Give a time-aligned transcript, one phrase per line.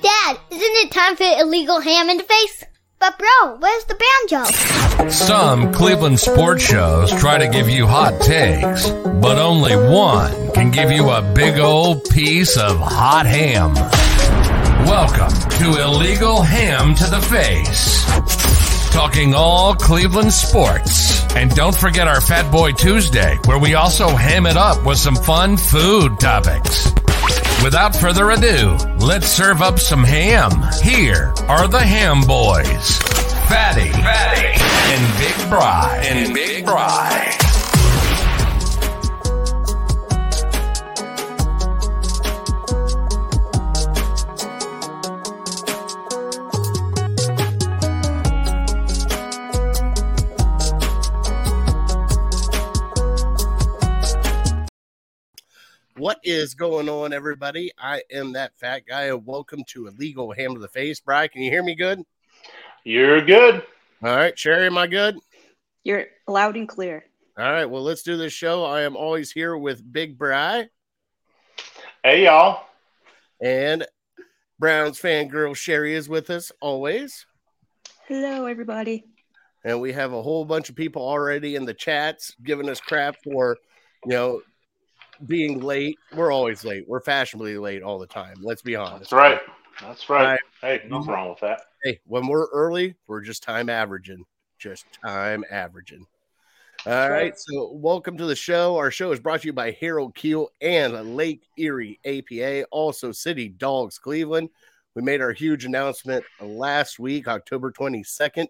[0.00, 2.64] But Dad, isn't it time for illegal ham in the face?
[3.00, 3.96] But bro, where's the
[4.28, 5.08] banjo?
[5.10, 10.92] Some Cleveland sports shows try to give you hot takes, but only one can give
[10.92, 13.74] you a big old piece of hot ham.
[14.86, 18.04] Welcome to Illegal Ham to the Face.
[18.92, 21.24] Talking all Cleveland sports.
[21.34, 25.16] And don't forget our Fat Boy Tuesday, where we also ham it up with some
[25.16, 26.92] fun food topics.
[27.62, 30.50] Without further ado, let's serve up some ham.
[30.82, 32.98] Here are the Ham Boys
[33.48, 34.62] Fatty, Fatty,
[34.92, 37.47] and Big Bry, and Big Bry.
[55.98, 57.72] What is going on, everybody?
[57.76, 61.00] I am that fat guy, and welcome to Illegal Ham to the Face.
[61.00, 62.04] Bry, can you hear me good?
[62.84, 63.64] You're good.
[64.04, 65.16] All right, Sherry, am I good?
[65.82, 67.04] You're loud and clear.
[67.36, 68.64] All right, well, let's do this show.
[68.64, 70.68] I am always here with Big Bry
[72.04, 72.64] Hey, y'all.
[73.42, 73.84] and
[74.60, 77.26] Browns fangirl Sherry is with us always.
[78.06, 79.04] Hello, everybody.
[79.64, 83.16] And we have a whole bunch of people already in the chats giving us crap
[83.24, 83.56] for,
[84.04, 84.42] you know,
[85.26, 85.98] being late.
[86.14, 86.84] We're always late.
[86.86, 88.36] We're fashionably late all the time.
[88.40, 89.10] Let's be honest.
[89.10, 89.40] That's right.
[89.80, 90.22] That's right.
[90.22, 90.40] Right.
[90.60, 91.10] Hey, nothing mm-hmm.
[91.10, 91.62] wrong with that.
[91.82, 94.24] Hey, when we're early, we're just time averaging.
[94.58, 96.06] Just time averaging.
[96.86, 97.10] All right.
[97.10, 97.38] right.
[97.38, 98.76] So, welcome to the show.
[98.76, 103.48] Our show is brought to you by Harold Kheel and Lake Erie APA, also City
[103.48, 104.48] Dogs Cleveland.
[104.94, 108.48] We made our huge announcement last week, October 22nd.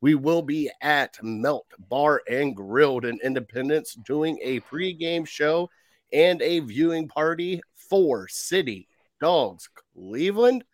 [0.00, 5.68] We will be at Melt Bar and Grilled in Independence doing a pregame show
[6.12, 8.88] and a viewing party for City
[9.20, 10.64] Dogs Cleveland.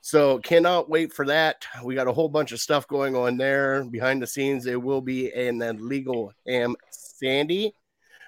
[0.00, 1.64] So cannot wait for that.
[1.84, 4.66] We got a whole bunch of stuff going on there behind the scenes.
[4.66, 7.72] It will be an illegal ham sandy.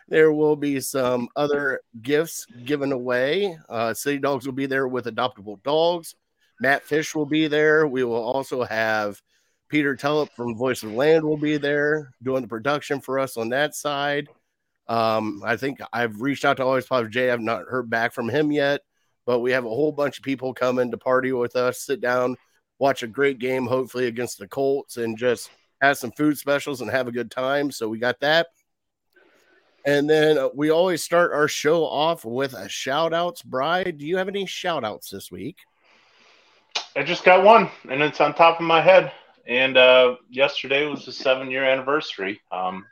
[0.08, 3.58] There will be some other gifts given away.
[3.68, 6.14] Uh, City Dogs will be there with adoptable dogs.
[6.60, 7.86] Matt Fish will be there.
[7.86, 9.20] We will also have
[9.68, 13.48] Peter Tellep from Voice of Land will be there doing the production for us on
[13.48, 14.28] that side.
[14.86, 17.30] Um, I think I've reached out to Always Positive Jay.
[17.30, 18.82] I've not heard back from him yet
[19.26, 22.36] but we have a whole bunch of people coming to party with us, sit down,
[22.78, 25.50] watch a great game, hopefully against the Colts, and just
[25.80, 27.70] have some food specials and have a good time.
[27.70, 28.48] So we got that.
[29.86, 33.42] And then uh, we always start our show off with a shout outs.
[33.42, 35.58] Bride, do you have any shout outs this week?
[36.96, 39.12] I just got one, and it's on top of my head.
[39.46, 42.40] And uh, yesterday was the seven year anniversary.
[42.50, 42.86] Um,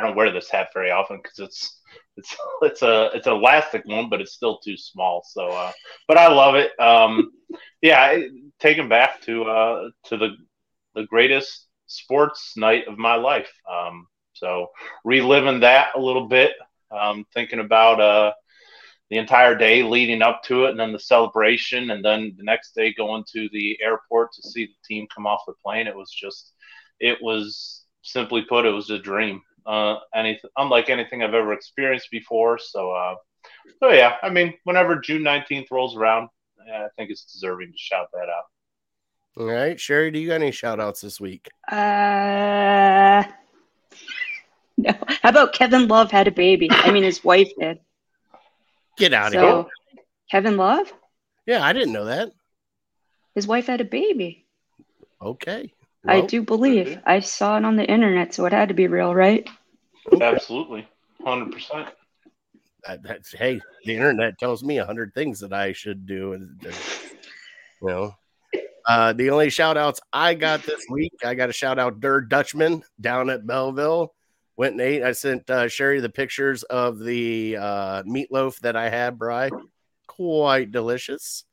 [0.00, 1.80] I don't wear this hat very often because it's
[2.16, 5.22] it's it's a it's an elastic one, but it's still too small.
[5.28, 5.72] So, uh,
[6.08, 6.78] but I love it.
[6.80, 7.32] Um,
[7.82, 8.18] yeah,
[8.58, 10.36] taken back to uh, to the
[10.94, 13.52] the greatest sports night of my life.
[13.70, 14.68] Um, so
[15.04, 16.52] reliving that a little bit,
[16.90, 18.32] um, thinking about uh,
[19.10, 22.74] the entire day leading up to it, and then the celebration, and then the next
[22.74, 25.86] day going to the airport to see the team come off the plane.
[25.86, 26.52] It was just,
[27.00, 29.42] it was simply put, it was a dream.
[29.66, 32.58] Uh, anything unlike anything I've ever experienced before.
[32.58, 33.14] So, uh,
[33.80, 36.28] so yeah, I mean, whenever June nineteenth rolls around,
[36.60, 38.44] I think it's deserving to shout that out.
[39.36, 41.48] All right, Sherry, do you got any shout outs this week?
[41.70, 43.22] Uh,
[44.76, 44.92] no.
[45.22, 46.68] How about Kevin Love had a baby?
[46.70, 47.78] I mean, his wife did.
[48.96, 49.62] Get out of So,
[49.94, 50.02] here.
[50.30, 50.92] Kevin Love,
[51.46, 52.30] Yeah, I didn't know that.
[53.34, 54.46] his wife had a baby.
[55.22, 55.72] Okay.
[56.06, 56.98] I do believe.
[57.04, 59.48] I saw it on the internet, so it had to be real, right?
[60.20, 60.88] Absolutely,
[61.24, 61.88] hundred percent.
[62.86, 66.60] that- that's hey, the internet tells me a hundred things that I should do, and
[66.64, 66.74] and,
[67.82, 68.14] you know.
[68.86, 72.22] Uh, the only shout outs I got this week, I got a shout out Der
[72.22, 74.14] Dutchman down at Bellville.
[74.56, 75.02] Went and ate.
[75.02, 79.50] I sent uh, Sherry the pictures of the uh, meatloaf that I had, Bry.
[80.08, 81.44] Quite delicious.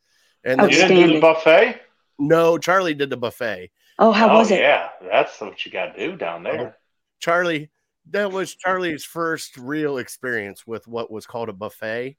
[0.45, 1.81] And You didn't do the buffet?
[2.17, 3.71] no, Charlie did the buffet.
[3.99, 4.59] Oh, how oh was it?
[4.59, 6.77] yeah, that's what you got to do down oh, there.
[7.19, 7.69] Charlie,
[8.11, 12.15] that was Charlie's first real experience with what was called a buffet.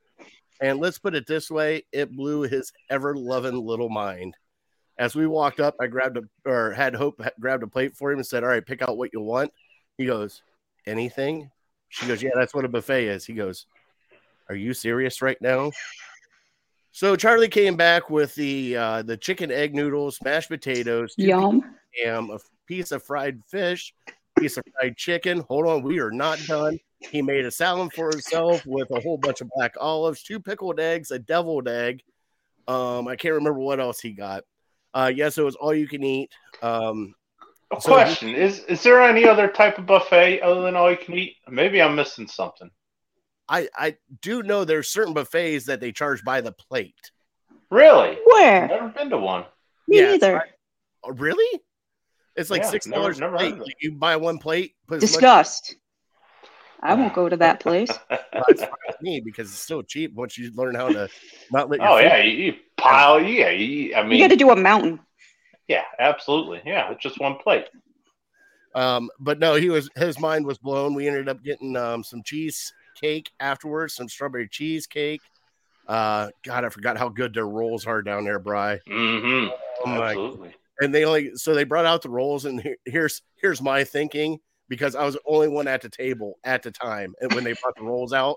[0.61, 4.37] And let's put it this way it blew his ever loving little mind.
[4.99, 8.19] As we walked up, I grabbed a or had Hope grabbed a plate for him
[8.19, 9.53] and said, All right, pick out what you want.
[9.97, 10.43] He goes,
[10.87, 11.51] Anything?
[11.89, 13.25] She goes, Yeah, that's what a buffet is.
[13.25, 13.67] He goes,
[14.49, 15.71] Are you serious right now?
[16.99, 21.63] So Charlie came back with the uh, the chicken egg noodles, mashed potatoes, Yum.
[22.03, 23.95] ham, a piece of fried fish,
[24.37, 25.45] piece of fried chicken.
[25.49, 26.77] Hold on, we are not done.
[26.99, 30.81] He made a salad for himself with a whole bunch of black olives, two pickled
[30.81, 32.03] eggs, a deviled egg,
[32.67, 34.43] Um, I can't remember what else he got.
[34.93, 36.33] Uh, yes, it was all you can eat.
[36.63, 37.15] Um,
[37.73, 40.97] A So- question: Is is there any other type of buffet other than all you
[40.97, 41.37] can eat?
[41.49, 42.73] Maybe I'm missing something.
[43.49, 47.13] I I do know there's certain buffets that they charge by the plate.
[47.71, 48.19] Really?
[48.25, 48.69] Where?
[48.69, 49.45] Never been to one.
[49.87, 50.45] Me Yeah, neither.
[51.05, 51.61] Oh, really?
[52.37, 53.59] It's like Yeah, six dollars a plate.
[53.59, 55.77] Like, you buy one plate, put Disgust.
[56.81, 57.91] I won't go to that place.
[58.11, 61.09] Well, that's fine with me because it's so cheap once you learn how to
[61.51, 63.21] not let your oh yeah, you, you pile.
[63.21, 65.01] Yeah, you, I You got to do a mountain.
[65.67, 66.63] yeah, absolutely.
[66.65, 67.65] Yeah, it's just one plate.
[68.77, 70.95] Um, but no, he was his mind was blown.
[70.95, 72.23] We ended up getting um some
[73.01, 75.21] cheesecake afterwards, some strawberry cheesecake.
[75.87, 78.79] Uh, God, I forgot how good their rolls are down there, Bry.
[78.89, 79.49] Mm-hmm.
[79.85, 80.55] Oh my absolutely.
[80.81, 84.39] and they only so they brought out the rolls and here, here's here's my thinking
[84.69, 87.55] because I was the only one at the table at the time and when they
[87.63, 88.37] brought the rolls out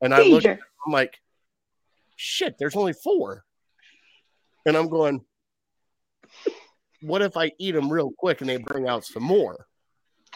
[0.00, 0.58] and I look, Danger.
[0.86, 1.20] I'm like
[2.16, 3.44] shit there's only four
[4.66, 5.22] and I'm going
[7.02, 9.66] what if I eat them real quick and they bring out some more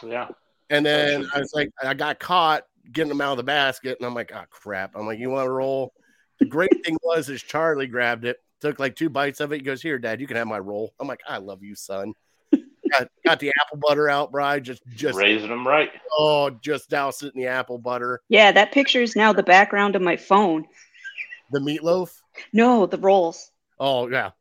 [0.03, 0.27] Yeah.
[0.69, 4.05] and then I was like I got caught getting them out of the basket and
[4.05, 5.93] I'm like oh crap I'm like you want to roll
[6.39, 9.61] the great thing was is Charlie grabbed it took like two bites of it he
[9.61, 12.13] goes here dad you can have my roll I'm like I love you son
[12.91, 14.61] got, got the apple butter out, Bri.
[14.61, 15.91] Just, just, Raising them right.
[16.17, 18.21] oh, just douse it in the apple butter.
[18.29, 20.65] Yeah, that picture is now the background of my phone.
[21.51, 22.11] The meatloaf.
[22.51, 23.51] No, the rolls.
[23.79, 24.31] Oh yeah,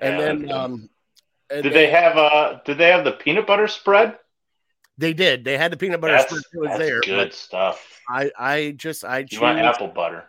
[0.00, 0.52] and Yeah, then okay.
[0.52, 0.90] um,
[1.50, 4.16] and Did then- they have uh did they have the peanut butter spread?
[4.98, 5.44] They did.
[5.44, 7.00] They had the peanut butter That's, was there.
[7.00, 8.00] good stuff.
[8.10, 10.24] I, I just, I You want apple butter.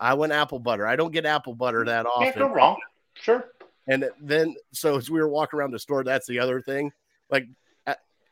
[0.00, 0.86] I went apple butter.
[0.86, 2.24] I don't get apple butter that often.
[2.24, 2.78] Can't go wrong.
[3.14, 3.50] Sure.
[3.86, 6.92] And then, so as we were walking around the store, that's the other thing.
[7.30, 7.48] Like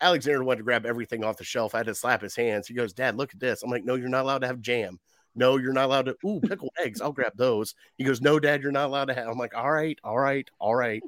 [0.01, 1.75] Alexander wanted to grab everything off the shelf.
[1.75, 2.69] I had to slap his hands.
[2.69, 5.01] He goes, "Dad, look at this." I'm like, "No, you're not allowed to have jam.
[5.35, 6.17] No, you're not allowed to.
[6.27, 7.01] Ooh, pickled eggs.
[7.01, 9.71] I'll grab those." He goes, "No, Dad, you're not allowed to have." I'm like, "All
[9.71, 11.03] right, all right, all right."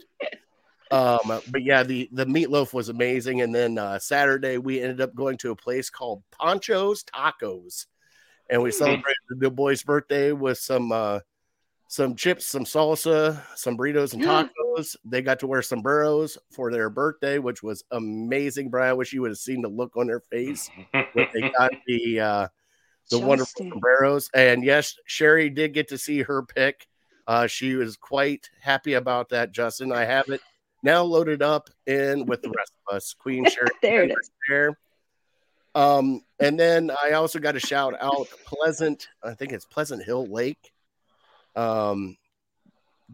[0.91, 3.43] Um, but yeah, the the meatloaf was amazing.
[3.43, 7.87] And then uh, Saturday we ended up going to a place called Poncho's Tacos,
[8.49, 11.21] and we celebrated the boy's birthday with some uh,
[11.89, 14.95] some chips, some salsa, some burritos and tacos.
[15.05, 18.69] they got to wear sombreros for their birthday, which was amazing.
[18.69, 21.73] Brian, I wish you would have seen the look on their face when they got
[21.87, 22.49] the uh,
[23.11, 23.71] the wonderful Justin.
[23.71, 24.31] sombreros.
[24.35, 26.87] And yes, Sherry did get to see her pick.
[27.27, 29.93] Uh, she was quite happy about that, Justin.
[29.93, 30.41] I have it
[30.83, 33.15] now loaded up in with the rest of us.
[33.19, 34.31] Queen Sherry There it is.
[34.49, 34.79] there.
[35.75, 40.27] Um, and then I also got to shout out Pleasant, I think it's Pleasant Hill
[40.27, 40.73] Lake.
[41.55, 42.17] Um,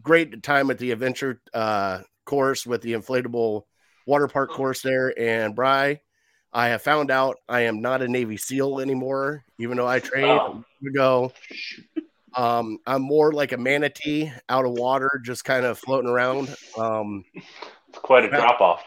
[0.01, 3.63] great time at the adventure uh, course with the inflatable
[4.07, 5.13] water park course there.
[5.19, 6.01] And Bry,
[6.53, 10.27] I have found out I am not a Navy SEAL anymore, even though I trained
[10.39, 10.63] Oh.
[10.83, 11.33] to go.
[12.35, 16.53] Um, I'm more like a manatee out of water, just kind of floating around.
[16.77, 17.23] Um,
[17.89, 18.83] It's quite a drop off.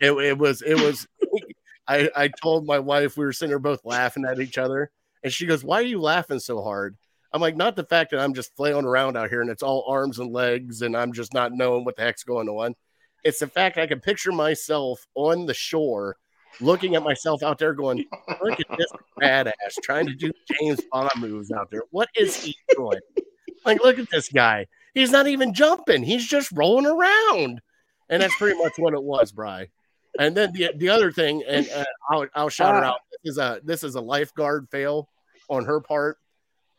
[0.00, 1.06] it, it was it was
[1.88, 4.90] I, I told my wife we were sitting there both laughing at each other
[5.22, 6.96] and she goes why are you laughing so hard
[7.32, 9.84] i'm like not the fact that i'm just flailing around out here and it's all
[9.88, 12.74] arms and legs and i'm just not knowing what the heck's going on
[13.22, 16.16] it's the fact i can picture myself on the shore
[16.60, 18.04] looking at myself out there going
[18.42, 20.30] look at this badass trying to do
[20.60, 23.00] james bond moves out there what is he doing
[23.64, 27.60] like look at this guy he's not even jumping he's just rolling around
[28.10, 29.68] and that's pretty much what it was, Bry.
[30.18, 32.90] And then the the other thing, and uh, I'll I'll shout her Ah.
[32.90, 33.00] out.
[33.24, 35.08] This is a this is a lifeguard fail
[35.48, 36.18] on her part.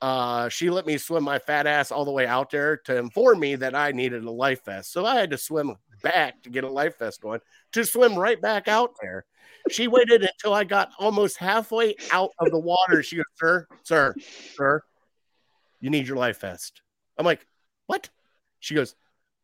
[0.02, 3.40] Uh, she let me swim my fat ass all the way out there to inform
[3.40, 4.94] me that I needed a life vest.
[4.94, 7.40] So I had to swim back to get a life vest on
[7.72, 9.26] to swim right back out there.
[9.72, 13.02] She waited until I got almost halfway out of the water.
[13.02, 14.16] She goes, "Sir, sir,
[14.56, 14.82] sir,
[15.82, 16.82] you need your life vest."
[17.18, 17.46] I'm like,
[17.88, 18.10] "What?"
[18.60, 18.96] She goes,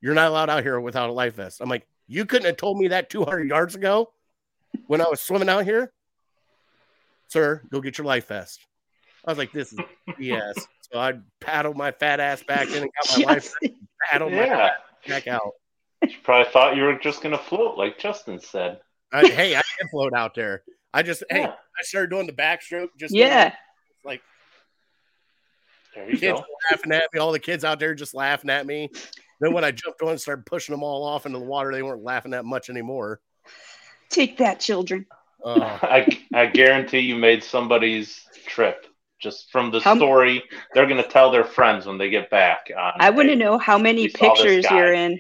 [0.04, 1.62] you're not allowed out here without a life vest.
[1.62, 4.12] I'm like, you couldn't have told me that 200 yards ago
[4.88, 5.94] when I was swimming out here.
[7.28, 8.66] Sir, go get your life vest.
[9.26, 9.80] I was like, this is
[10.20, 10.66] BS.
[10.92, 13.74] So I paddled my fat ass back in and got my life vest,
[14.10, 14.58] paddled my Yeah.
[14.58, 15.52] fat ass back out.
[16.02, 18.80] You probably thought you were just gonna float, like Justin said.
[19.12, 20.64] I, hey, I can float out there.
[20.94, 22.90] I just, hey, I started doing the backstroke.
[23.00, 23.54] Just Yeah.
[24.06, 24.22] like
[25.96, 26.46] There you kids go.
[26.72, 28.90] laughing at me, all the kids out there just laughing at me.
[29.40, 31.82] Then when I jumped on and started pushing them all off into the water, they
[31.84, 33.20] weren't laughing that much anymore.
[34.10, 35.06] Take that, children.
[35.44, 38.86] Oh, I I guarantee you made somebody's trip
[39.20, 40.44] just from the How- story.
[40.74, 42.70] They're gonna tell their friends when they get back.
[42.78, 45.20] On, I want to hey, know how many we saw this pictures you're in.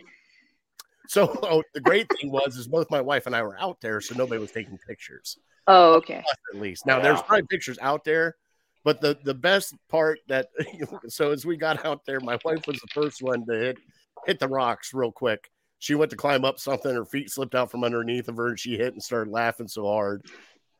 [1.11, 3.99] So oh, the great thing was is both my wife and I were out there,
[3.99, 5.37] so nobody was taking pictures.
[5.67, 6.23] Oh, okay.
[6.53, 8.37] At least now there's probably pictures out there,
[8.85, 10.47] but the the best part that
[11.09, 13.77] so as we got out there, my wife was the first one to hit
[14.25, 15.51] hit the rocks real quick.
[15.79, 18.57] She went to climb up something, her feet slipped out from underneath of her, and
[18.57, 20.25] she hit and started laughing so hard.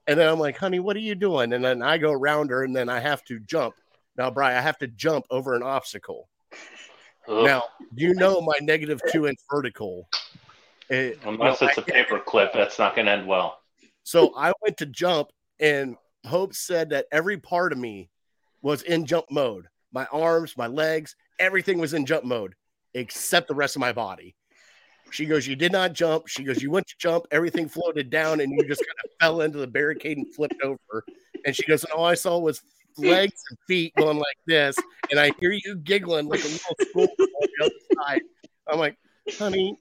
[0.07, 1.51] And then I'm like, honey, what are you doing?
[1.51, 3.75] And then I go around her, and then I have to jump.
[4.15, 6.29] Now, Brian, I have to jump over an obstacle.
[7.31, 7.45] Ugh.
[7.45, 7.63] Now,
[7.95, 10.07] you know my negative two inch vertical.
[10.89, 13.27] Eh, it- you know, Unless it's I- a paper clip, that's not going to end
[13.27, 13.61] well.
[14.03, 15.95] so I went to jump, and
[16.25, 18.09] Hope said that every part of me
[18.61, 19.67] was in jump mode.
[19.93, 22.53] My arms, my legs, everything was in jump mode
[22.93, 24.35] except the rest of my body.
[25.11, 26.27] She goes, You did not jump.
[26.27, 29.41] She goes, You went to jump, everything floated down, and you just kind of fell
[29.41, 31.03] into the barricade and flipped over.
[31.45, 32.61] And she goes, And all I saw was
[32.98, 34.75] legs and feet going like this.
[35.10, 38.21] And I hear you giggling like a little school on the other side.
[38.67, 38.98] I'm like,
[39.38, 39.77] Honey,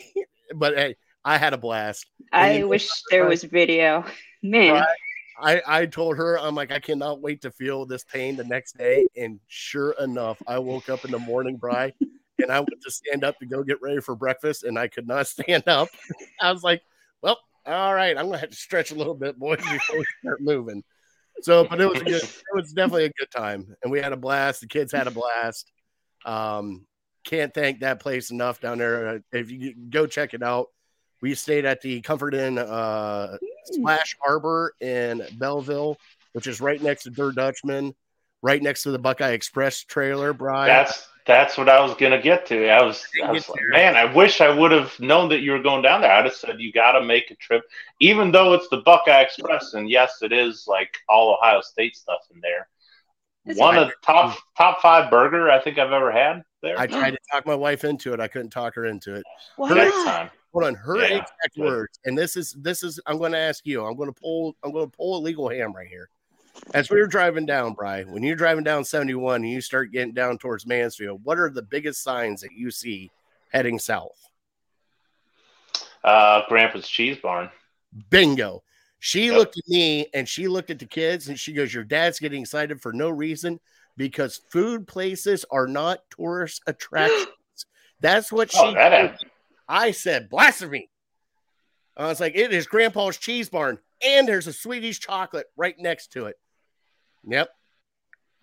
[0.54, 2.06] but hey, I had a blast.
[2.32, 4.04] I wish there was video.
[4.42, 4.86] Man, Right.
[5.38, 8.78] I, I told her, I'm like, I cannot wait to feel this pain the next
[8.78, 9.06] day.
[9.16, 11.92] And sure enough, I woke up in the morning, Bry,
[12.38, 15.06] and I went to stand up to go get ready for breakfast, and I could
[15.06, 15.88] not stand up.
[16.40, 16.82] I was like,
[17.22, 20.40] well, all right, I'm gonna have to stretch a little bit, boys, before we start
[20.40, 20.82] moving.
[21.42, 24.12] So, but it was a good, it was definitely a good time, and we had
[24.12, 24.60] a blast.
[24.62, 25.70] The kids had a blast.
[26.24, 26.86] Um,
[27.24, 29.08] can't thank that place enough down there.
[29.08, 30.68] Uh, If you go check it out,
[31.20, 35.96] we stayed at the Comfort Inn uh, Splash Harbor in Bellville,
[36.32, 37.94] which is right next to Der Dutchman,
[38.42, 40.32] right next to the Buckeye Express trailer.
[40.32, 42.68] Brian, That's that's what I was gonna get to.
[42.68, 45.62] I was, I was like, man, I wish I would have known that you were
[45.62, 46.12] going down there.
[46.12, 47.64] I'd have said you got to make a trip,
[48.00, 52.20] even though it's the Buckeye Express, and yes, it is like all Ohio State stuff
[52.32, 52.68] in there.
[53.44, 56.78] That's One of the top top five burger I think I've ever had there.
[56.78, 58.20] I tried to talk my wife into it.
[58.20, 59.24] I couldn't talk her into it.
[59.56, 60.30] why Next time.
[60.52, 62.98] Hold on, her Yeah, exact words, and this is this is.
[63.06, 63.84] I'm going to ask you.
[63.84, 64.56] I'm going to pull.
[64.64, 66.08] I'm going to pull a legal ham right here.
[66.74, 70.12] As we were driving down, Bry, when you're driving down 71 and you start getting
[70.14, 73.10] down towards Mansfield, what are the biggest signs that you see
[73.50, 74.18] heading south?
[76.04, 77.50] Uh, Grandpa's Cheese Barn.
[78.10, 78.62] Bingo.
[78.98, 79.34] She Yep.
[79.36, 82.42] looked at me and she looked at the kids and she goes, Your dad's getting
[82.42, 83.60] excited for no reason
[83.96, 87.26] because food places are not tourist attractions.
[88.00, 89.28] That's what she Oh, that told had- me.
[89.68, 90.90] I said, blasphemy.
[91.96, 96.12] I was like, It is Grandpa's cheese barn, and there's a Swedish chocolate right next
[96.12, 96.36] to it.
[97.26, 97.48] Yep.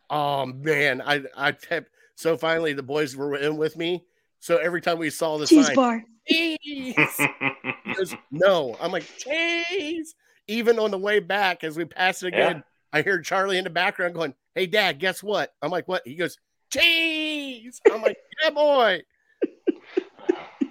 [0.09, 4.03] Oh man, I I kept so finally the boys were in with me.
[4.39, 6.03] So every time we saw the Cheese sign, bar.
[6.27, 6.57] cheese,
[6.97, 8.75] he goes, no.
[8.79, 10.15] I'm like, cheese.
[10.47, 12.61] Even on the way back, as we pass it again, Yeah.
[12.99, 15.53] I hear Charlie in the background going, Hey, dad, guess what?
[15.61, 16.01] I'm like, What?
[16.05, 16.37] He goes,
[16.69, 17.79] Cheese.
[17.89, 19.01] I'm like, Yeah, boy.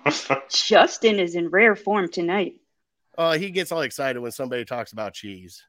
[0.50, 2.56] Justin is in rare form tonight.
[3.16, 5.62] Uh, he gets all excited when somebody talks about cheese.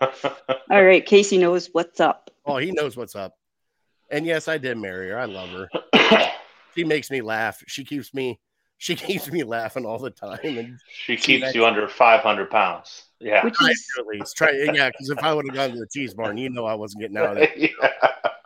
[0.70, 2.30] All right, Casey knows what's up.
[2.46, 3.34] Oh, he knows what's up.
[4.10, 5.18] And yes, I did marry her.
[5.18, 5.68] I love her.
[6.74, 7.60] She makes me laugh.
[7.66, 8.38] She keeps me,
[8.76, 10.38] she keeps me laughing all the time.
[10.44, 13.06] And she keeps you under 500 pounds.
[13.18, 13.44] Yeah.
[13.44, 16.14] Which is at least try, yeah, because if I would have gone to the cheese
[16.14, 17.88] barn, you know, I wasn't getting out of there Yeah.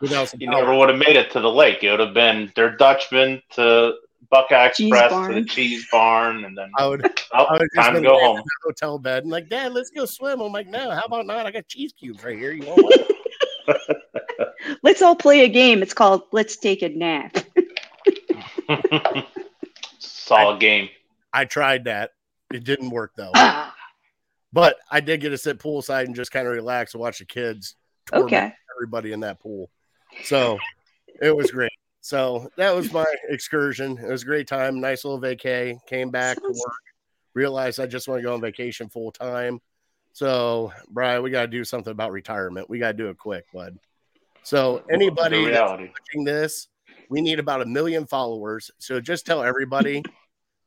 [0.01, 0.61] without some You power.
[0.61, 1.83] never would have made it to the lake.
[1.83, 3.93] It would have been Der Dutchman to
[4.29, 7.87] Buckeye Cheese Express to the cheese barn, and then I would, oh, I would just
[7.87, 8.37] time to go home.
[8.37, 10.41] in the hotel bed and like, Dad, let's go swim.
[10.41, 11.45] I'm like, no, how about not?
[11.45, 12.51] I got cheese cubes right here.
[12.51, 13.77] You want one?
[14.83, 15.81] let's all play a game.
[15.81, 17.37] It's called Let's Take a Nap.
[19.99, 20.89] Solid game.
[21.31, 22.11] I tried that.
[22.53, 23.31] It didn't work though.
[23.35, 23.75] Ah,
[24.51, 27.25] But I did get to sit poolside and just kind of relax and watch the
[27.25, 27.75] kids
[28.11, 28.53] okay.
[28.75, 29.69] everybody in that pool.
[30.23, 30.59] So
[31.21, 31.71] it was great.
[32.03, 33.97] So that was my excursion.
[33.97, 34.81] It was a great time.
[34.81, 35.79] Nice little vacay.
[35.87, 36.81] Came back to work.
[37.33, 39.61] Realized I just want to go on vacation full time.
[40.11, 42.69] So, Brian, we got to do something about retirement.
[42.69, 43.79] We got to do it quick, bud.
[44.43, 45.89] So, anybody The that's reality.
[45.93, 46.67] watching this,
[47.07, 48.69] we need about a million followers.
[48.79, 50.03] So, just tell everybody.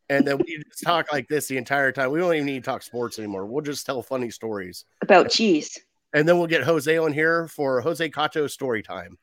[0.08, 2.12] And then we just talk like this the entire time.
[2.12, 3.44] We don't even need to talk sports anymore.
[3.44, 4.86] We'll just tell funny stories.
[5.02, 5.78] About cheese.
[6.14, 9.18] And then we'll get Jose on here for Jose Cato story time.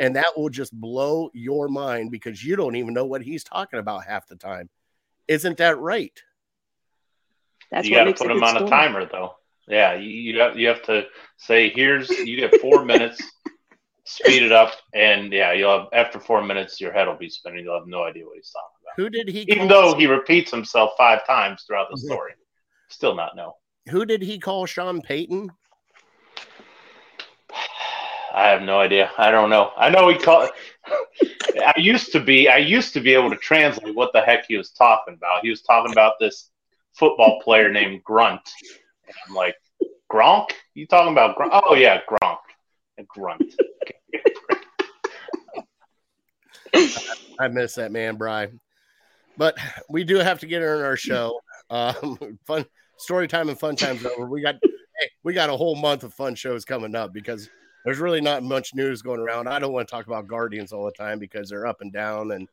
[0.00, 3.78] And that will just blow your mind because you don't even know what he's talking
[3.78, 4.68] about half the time.
[5.28, 6.18] Isn't that right?
[7.70, 9.36] That's you what got to put him them good on a timer, though.
[9.68, 11.06] Yeah, you, you have you have to
[11.38, 13.22] say, "Here's you get four minutes."
[14.06, 17.64] Speed it up, and yeah, you'll have after four minutes, your head will be spinning.
[17.64, 18.92] You'll have no idea what he's talking about.
[18.98, 22.32] Who did he Even though he repeats himself five times throughout the story,
[22.88, 23.54] still not know.
[23.88, 25.50] who did he call Sean Payton?
[28.34, 29.10] I have no idea.
[29.16, 29.70] I don't know.
[29.76, 30.50] I know he called.
[30.86, 32.48] I used to be.
[32.48, 35.42] I used to be able to translate what the heck he was talking about.
[35.42, 36.50] He was talking about this
[36.94, 38.42] football player named Grunt.
[39.06, 39.54] And I'm like,
[40.12, 40.50] Gronk?
[40.74, 41.60] You talking about Gronk?
[41.64, 42.38] Oh yeah, Gronk.
[43.08, 43.54] Grunt.
[47.38, 48.48] I miss that man, Bry.
[49.36, 49.56] But
[49.88, 51.40] we do have to get her in our show.
[51.70, 52.66] Um, fun
[52.98, 54.26] story time and fun times over.
[54.26, 57.48] We got hey, we got a whole month of fun shows coming up because
[57.84, 59.48] there's really not much news going around.
[59.48, 62.30] I don't want to talk about Guardians all the time because they're up and down.
[62.32, 62.48] And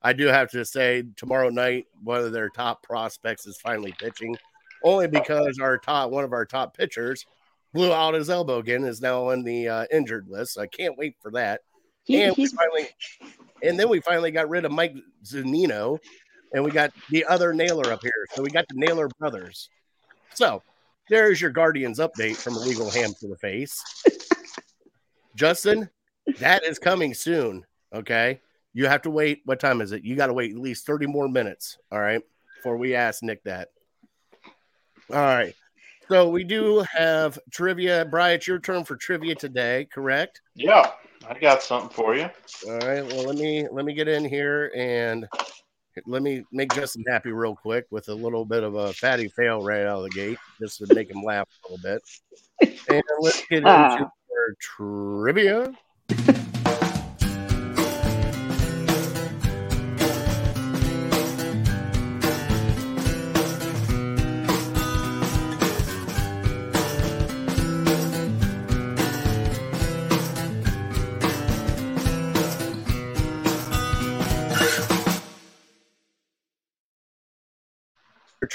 [0.00, 4.36] I do have to say, tomorrow night, one of their top prospects is finally pitching,
[4.84, 7.26] only because our top one of our top pitchers
[7.74, 10.58] blew out his elbow again, is now on the uh, injured list.
[10.58, 11.62] I can't wait for that.
[12.04, 12.88] He, and he's finally,
[13.64, 15.98] and then we finally got rid of Mike Zunino,
[16.52, 18.26] and we got the other Naylor up here.
[18.34, 19.68] So we got the Naylor brothers.
[20.34, 20.62] So
[21.08, 23.82] there's your Guardians update from Illegal Ham to the Face.
[25.36, 25.88] Justin,
[26.38, 27.64] that is coming soon.
[27.94, 28.40] Okay.
[28.74, 29.42] You have to wait.
[29.44, 30.02] What time is it?
[30.02, 31.78] You got to wait at least 30 more minutes.
[31.92, 32.20] All right.
[32.56, 33.68] Before we ask Nick that.
[35.10, 35.54] All right.
[36.08, 38.04] So we do have trivia.
[38.04, 40.40] Brian, it's your turn for trivia today, correct?
[40.54, 40.90] Yeah,
[41.28, 42.28] I got something for you.
[42.68, 43.04] All right.
[43.04, 45.26] Well, let me let me get in here and
[46.06, 49.62] let me make Justin happy real quick with a little bit of a fatty fail
[49.62, 52.02] right out of the gate, just to make him laugh a little bit.
[52.88, 53.98] And let's get into Ah.
[54.02, 54.12] our
[54.60, 55.72] trivia.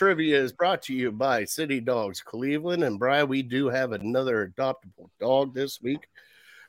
[0.02, 2.84] trivia is brought to you by City Dogs Cleveland.
[2.84, 6.08] And Brian, we do have another adoptable dog this week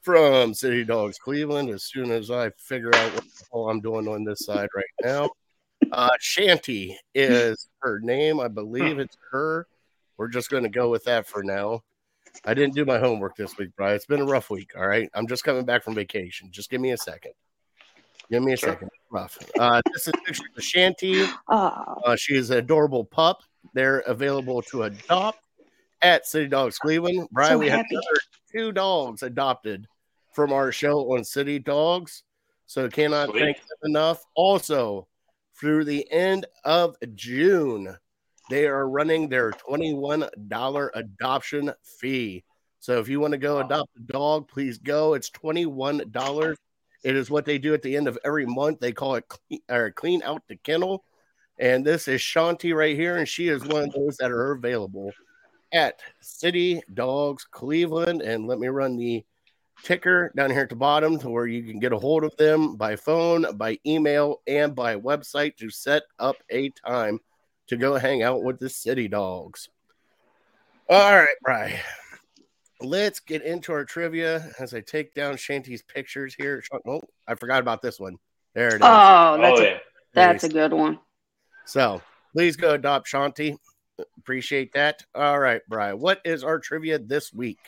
[0.03, 1.71] from City Dogs Cleveland.
[1.71, 4.85] As soon as I figure out what the hell I'm doing on this side right
[5.03, 5.31] now,
[5.93, 8.39] uh, Shanty is her name.
[8.39, 9.67] I believe it's her.
[10.19, 11.85] We're just going to go with that for now.
[12.45, 13.97] I didn't do my homework this week, Brian.
[13.97, 14.73] It's been a rough week.
[14.77, 15.09] All right.
[15.15, 16.51] I'm just coming back from vacation.
[16.51, 17.33] Just give me a second.
[18.33, 18.71] Give me a Sure.
[18.71, 18.89] second.
[19.11, 19.39] Rough.
[19.59, 21.27] Uh, this is a picture of Shanty.
[21.49, 23.43] oh, Uh, she is an adorable pup.
[23.75, 25.39] They're available to adopt
[26.01, 27.29] at City Dogs Cleveland.
[27.31, 27.95] Brian, So we have happy.
[27.95, 29.87] another two dogs adopted
[30.33, 32.23] from our show on City Dogs.
[32.65, 33.41] So cannot Sweet.
[33.41, 34.25] thank them enough.
[34.35, 35.07] Also,
[35.61, 37.95] through the end of June,
[38.49, 42.45] they are running their $21 adoption fee.
[42.81, 43.67] So if you want to go Wow.
[43.67, 45.13] adopt a dog, please go.
[45.13, 46.57] It's $21.
[47.03, 48.81] It is what they do at the end of every month.
[48.81, 51.05] They call it clean, or clean out the kennel.
[51.59, 55.13] And this is Shanti right here, and she is one of those that are available
[55.73, 58.23] at City Dogs Cleveland.
[58.23, 59.25] And let me run the
[59.83, 62.77] ticker down here at the bottom to where you can get a hold of them
[62.77, 67.19] by phone, by email, and by website to set up a time
[67.67, 69.69] to go hang out with the City Dogs.
[70.89, 71.79] All right, Brian.
[72.85, 76.63] Let's get into our trivia as I take down Shanty's pictures here.
[76.87, 78.17] Oh, I forgot about this one.
[78.55, 78.81] There it is.
[78.83, 79.79] oh, that's oh a, yeah.
[80.15, 80.99] that's a good one.
[81.65, 83.57] So please go adopt Shanti.
[84.19, 85.05] Appreciate that.
[85.15, 86.01] All right, Brian.
[86.01, 87.59] What is our trivia this week?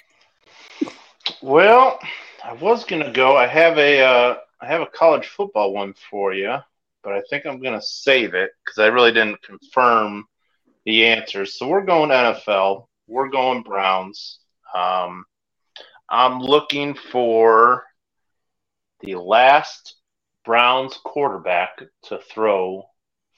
[1.41, 1.99] Well,
[2.43, 3.37] I was gonna go.
[3.37, 6.57] I have a uh, I have a college football one for you,
[7.03, 10.25] but I think I'm gonna save it because I really didn't confirm
[10.85, 11.59] the answers.
[11.59, 12.89] So we're going NFL.
[13.07, 14.41] We're going Browns.
[14.75, 15.25] Um,
[16.09, 17.85] I'm looking for
[19.01, 19.97] the last
[20.45, 22.85] Browns quarterback to throw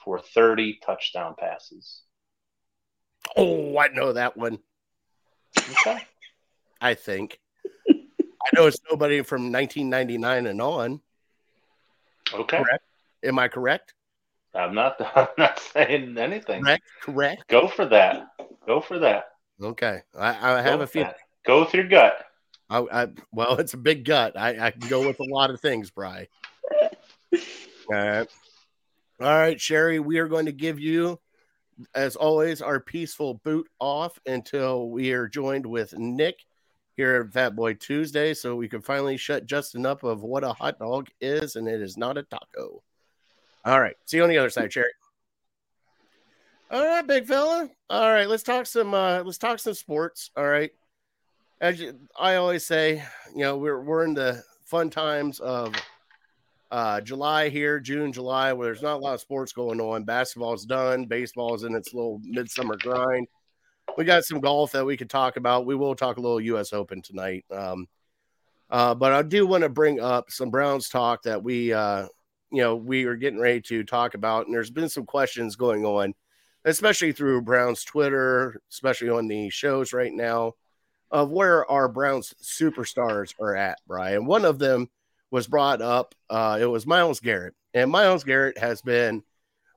[0.04, 2.02] for 30 touchdown passes.
[3.36, 4.58] Oh, I know that one.
[5.58, 5.98] Okay.
[6.80, 7.40] I think.
[7.88, 11.00] I know it's nobody from 1999 and on.
[12.32, 12.58] Okay.
[12.58, 12.84] Correct.
[13.24, 13.94] Am I correct?
[14.54, 14.96] I'm not.
[15.16, 16.62] I'm not saying anything.
[16.62, 16.84] Correct.
[17.02, 17.48] Correct.
[17.48, 18.28] Go for that.
[18.66, 19.26] Go for that.
[19.60, 20.02] Okay.
[20.16, 21.12] I, I Go have a feeling.
[21.46, 22.26] Go with your gut.
[22.68, 24.36] I, I, well, it's a big gut.
[24.36, 26.28] I, I can go with a lot of things, Bry.
[26.82, 26.90] All
[27.88, 28.28] right.
[29.18, 31.18] All right, Sherry, we are going to give you,
[31.94, 36.44] as always, our peaceful boot off until we are joined with Nick
[36.96, 40.52] here at Fat Boy Tuesday so we can finally shut Justin up of what a
[40.52, 42.82] hot dog is, and it is not a taco.
[43.64, 43.96] All right.
[44.04, 44.90] See you on the other side, Sherry.
[46.70, 47.70] All right, big fella.
[47.88, 50.30] All right, let's talk some uh let's talk some sports.
[50.36, 50.72] All right
[51.60, 53.02] as you, I always say,
[53.34, 55.74] you know, we're we're in the fun times of
[56.70, 60.04] uh, July here, June, July, where there's not a lot of sports going on.
[60.04, 63.26] Basketball's done, baseball's in its little midsummer grind.
[63.96, 65.64] We got some golf that we could talk about.
[65.64, 66.72] We will talk a little U.S.
[66.72, 67.44] Open tonight.
[67.50, 67.86] Um,
[68.68, 72.08] uh, but I do want to bring up some Browns talk that we, uh,
[72.50, 75.86] you know, we are getting ready to talk about, and there's been some questions going
[75.86, 76.14] on,
[76.64, 80.54] especially through Browns Twitter, especially on the shows right now
[81.10, 84.26] of where our Browns superstars are at, Brian.
[84.26, 84.90] One of them
[85.30, 86.14] was brought up.
[86.28, 89.22] Uh, it was Myles Garrett, and Myles Garrett has been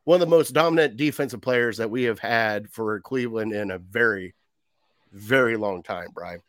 [0.04, 3.78] one of the most dominant defensive players that we have had for Cleveland in a
[3.78, 4.34] very,
[5.12, 6.42] very long time, Brian.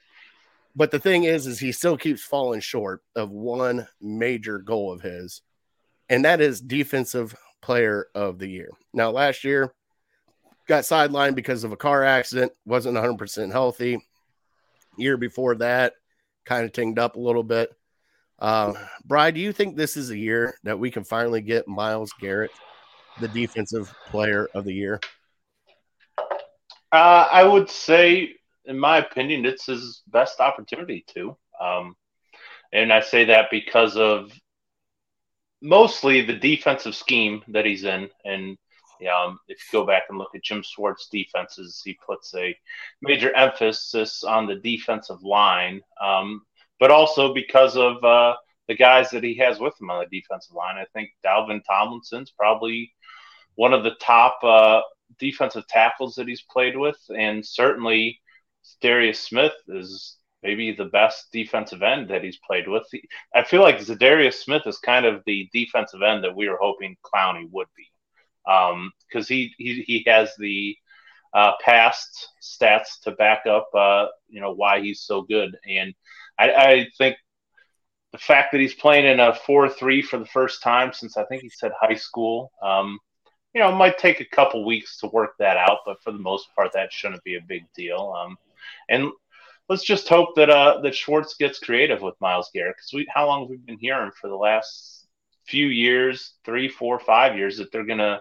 [0.74, 5.02] But the thing is, is he still keeps falling short of one major goal of
[5.02, 5.42] his,
[6.08, 8.70] and that is defensive player of the year.
[8.94, 9.74] Now, last year
[10.66, 13.98] got sidelined because of a car accident, wasn't 100% healthy.
[15.00, 15.94] Year before that,
[16.44, 17.70] kind of tinged up a little bit.
[18.38, 18.72] Uh,
[19.04, 22.50] Bry, do you think this is a year that we can finally get Myles Garrett,
[23.20, 25.00] the defensive player of the year?
[26.92, 28.34] Uh, I would say,
[28.64, 31.36] in my opinion, it's his best opportunity to.
[31.60, 31.94] Um,
[32.72, 34.32] and I say that because of
[35.62, 38.08] mostly the defensive scheme that he's in.
[38.24, 38.56] And
[39.08, 42.56] um, if you go back and look at Jim Schwartz defenses, he puts a
[43.02, 45.80] major emphasis on the defensive line.
[46.00, 46.42] Um,
[46.78, 48.34] but also because of uh,
[48.70, 50.76] the guys that he has with him on the defensive line.
[50.76, 52.92] I think Dalvin Tomlinson's probably
[53.56, 54.82] one of the top uh,
[55.18, 58.20] defensive tackles that he's played with, and certainly
[58.80, 62.84] Darius Smith is maybe the best defensive end that he's played with.
[63.34, 66.96] I feel like Za'Darius Smith is kind of the defensive end that we were hoping
[67.02, 67.86] Clowney would be,
[68.44, 70.76] because um, he, he he has the
[71.34, 75.56] uh, past stats to back up, uh, you know, why he's so good.
[75.66, 75.94] And
[76.38, 77.16] I, I think
[78.12, 81.42] the fact that he's playing in a four-three for the first time since I think
[81.42, 82.98] he said high school, um,
[83.54, 86.48] you know, might take a couple weeks to work that out, but for the most
[86.54, 88.14] part, that shouldn't be a big deal.
[88.16, 88.36] Um,
[88.88, 89.10] and
[89.68, 93.26] let's just hope that uh, that Schwartz gets creative with Myles Garrett because we how
[93.26, 94.99] long have we been hearing for the last
[95.46, 98.20] few years, three, four, five years that they're gonna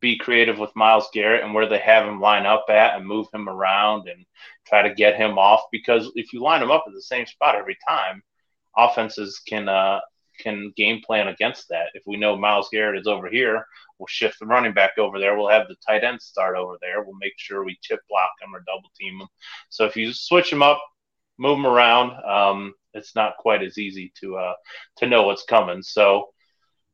[0.00, 3.28] be creative with Myles Garrett and where they have him line up at and move
[3.32, 4.26] him around and
[4.66, 7.54] try to get him off because if you line him up at the same spot
[7.54, 8.22] every time,
[8.76, 10.00] offenses can uh,
[10.40, 11.90] can game plan against that.
[11.94, 13.64] If we know Myles Garrett is over here,
[13.98, 15.36] we'll shift the running back over there.
[15.36, 17.02] We'll have the tight end start over there.
[17.02, 19.28] We'll make sure we chip block him or double team him.
[19.68, 20.80] So if you switch him up,
[21.38, 24.54] move him around, um, it's not quite as easy to uh,
[24.96, 25.82] to know what's coming.
[25.82, 26.28] So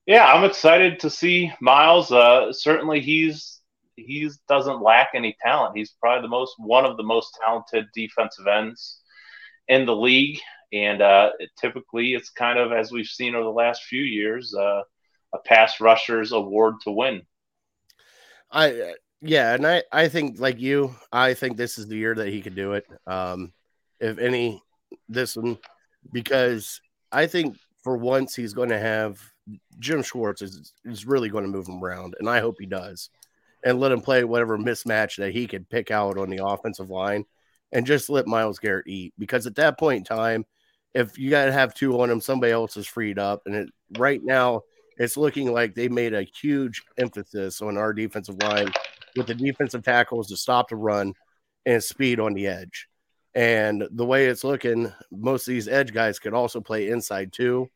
[0.09, 2.11] yeah, I'm excited to see Myles.
[2.11, 3.61] Uh, certainly, he's
[3.95, 5.77] he doesn't lack any talent.
[5.77, 9.03] He's probably the most one of the most talented defensive ends
[9.69, 10.41] in the league,
[10.73, 14.55] and uh, it, typically it's kind of as we've seen over the last few years,
[14.55, 14.81] uh,
[15.35, 17.21] a pass rusher's award to win.
[18.51, 22.29] I yeah, and I I think like you, I think this is the year that
[22.29, 22.87] he could do it.
[23.07, 23.53] Um,
[24.01, 24.63] if any,
[25.07, 25.59] this one
[26.11, 26.81] because
[27.13, 29.21] I think for once he's going to have
[29.79, 33.11] Jim Schwartz is is really going to move him around, and I hope he does,
[33.65, 37.25] and let him play whatever mismatch that he could pick out on the offensive line,
[37.73, 39.15] and just let Myles Garrett eat.
[39.19, 40.45] Because at that point in time,
[40.95, 43.69] if you got to have two on him, somebody else is freed up, and it,
[43.97, 44.63] right now
[44.97, 48.73] it's looking like they made a huge emphasis on our defensive line
[49.17, 51.15] with the defensive tackles to stop the run
[51.67, 52.89] and speed on the edge.
[53.35, 57.71] And the way it's looking, most of these edge guys could also play inside too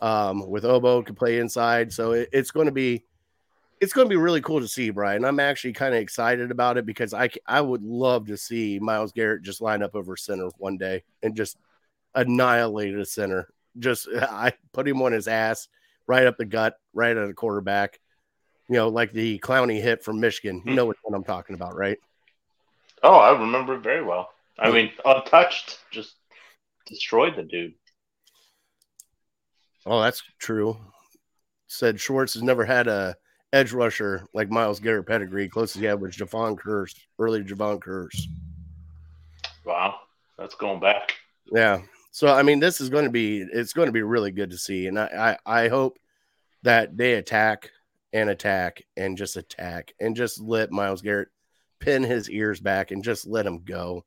[0.00, 1.92] um, with Ogbo can play inside.
[1.92, 3.04] So it, it's going to be
[3.80, 5.24] it's going to be really cool to see, Brian.
[5.24, 9.12] I'm actually kind of excited about it because I I would love to see Myles
[9.12, 11.56] Garrett just line up over center one day and just
[12.14, 13.48] annihilate a center.
[13.78, 15.68] Just I put him on his ass
[16.06, 18.00] right up the gut, right at the quarterback.
[18.68, 20.62] You know, like the Clowney hit from Michigan.
[20.64, 21.98] You know what I'm talking about, right?
[23.02, 24.30] Oh, I remember it very well.
[24.58, 26.14] I mean, untouched, just
[26.86, 27.74] destroyed the dude.
[29.86, 30.76] Oh, that's true.
[31.66, 33.16] Said Schwartz has never had a
[33.52, 35.48] edge rusher like Myles Garrett pedigree.
[35.48, 38.26] Closest he had was Jevon Kearse, early Jevon Kearse.
[39.64, 39.96] Wow,
[40.38, 41.14] that's going back.
[41.52, 41.82] Yeah.
[42.12, 44.58] So I mean, this is going to be it's going to be really good to
[44.58, 45.98] see, and I I, I hope
[46.62, 47.70] that they attack
[48.12, 51.28] and attack and just attack and just let Myles Garrett
[51.78, 54.04] pin his ears back and just let him go.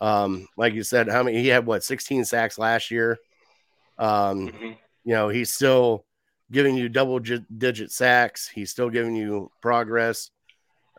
[0.00, 3.18] Um, like you said, how many he had what 16 sacks last year.
[3.98, 4.70] Um, mm-hmm.
[5.04, 6.04] You know, he's still
[6.52, 8.48] giving you double digit sacks.
[8.48, 10.30] He's still giving you progress.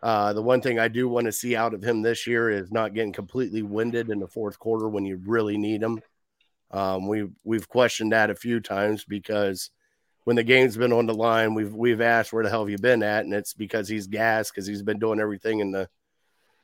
[0.02, 2.72] Uh, the one thing I do want to see out of him this year is
[2.72, 6.00] not getting completely winded in the fourth quarter when you really need him.
[6.72, 9.70] Um, we've we've questioned that a few times because
[10.24, 12.78] when the game's been on the line, we've we've asked where the hell have you
[12.78, 15.88] been at, and it's because he's gassed because he's been doing everything in the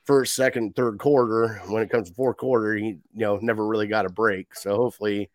[0.05, 1.61] first, second, third quarter.
[1.69, 4.55] When it comes to fourth quarter, he you know never really got a break.
[4.57, 5.31] So hopefully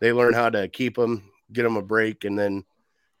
[0.00, 2.64] they learn how to keep him get them a break, and then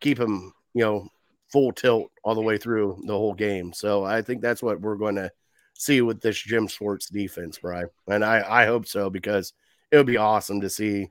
[0.00, 1.08] keep them, you know,
[1.52, 3.72] full tilt all the way through the whole game.
[3.72, 5.30] So I think that's what we're going to
[5.74, 7.88] see with this Jim Schwartz defense, Brian.
[8.08, 9.52] And I, I hope so because
[9.90, 11.10] it would be awesome to see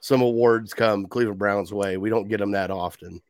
[0.00, 1.96] some awards come Cleveland Browns way.
[1.96, 3.22] We don't get them that often.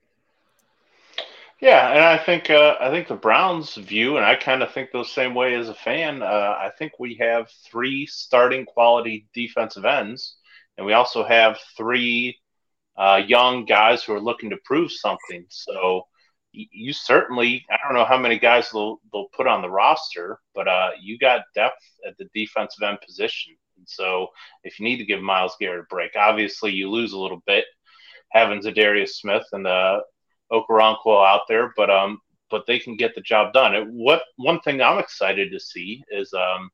[1.61, 4.93] Yeah, and I think uh, I think the Browns view, and I kind of think
[4.93, 6.23] the same way as a fan.
[6.23, 10.37] Uh, I think we have three starting quality defensive ends,
[10.79, 12.39] and we also have three
[12.97, 15.45] uh, young guys who are looking to prove something.
[15.49, 16.05] So
[16.53, 20.67] you certainly, I don't know how many guys they'll, they'll put on the roster, but
[20.67, 23.55] uh, you got depth at the defensive end position.
[23.77, 24.29] And so
[24.65, 27.65] if you need to give Myles Garrett a break, obviously you lose a little bit
[28.31, 30.01] having Za'Darius Smith and uh,
[30.53, 32.19] Okoronkwo out there, but um,
[32.51, 33.75] but they can get the job done.
[33.75, 36.71] It, what one thing I'm excited to see is um,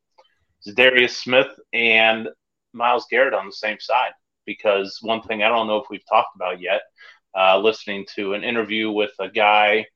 [0.67, 2.29] Za'Darius Smith and
[2.73, 4.13] Myles Garrett on the same side
[4.47, 6.83] because one thing I don't know if we've talked about yet
[7.37, 9.87] uh, listening to an interview with a guy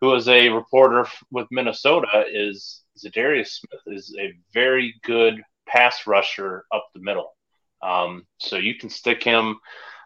[0.00, 6.64] who is a reporter with Minnesota is Za'Darius Smith is a very good pass rusher
[6.72, 7.34] up the middle.
[7.82, 9.56] Um, so you can stick him.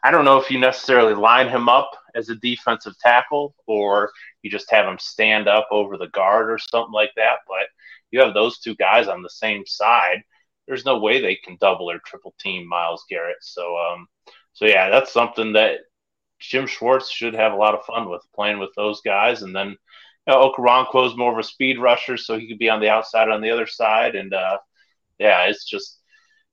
[0.04, 4.10] I don't know if you necessarily line him up as a defensive tackle or
[4.42, 7.36] you just have him stand up over the guard or something like that.
[7.46, 7.66] But
[8.10, 10.22] you have those two guys on the same side.
[10.66, 13.38] There's no way they can double or triple team Myles Garrett.
[13.40, 14.06] So, um,
[14.52, 15.80] so yeah, that's something that
[16.38, 19.42] Jim Schwartz should have a lot of fun with playing with those guys.
[19.42, 19.76] And then
[20.26, 22.88] you know, Okoronkwo is more of a speed rusher, so he could be on the
[22.90, 24.14] outside on the other side.
[24.14, 24.58] And uh,
[25.18, 25.98] yeah, it's just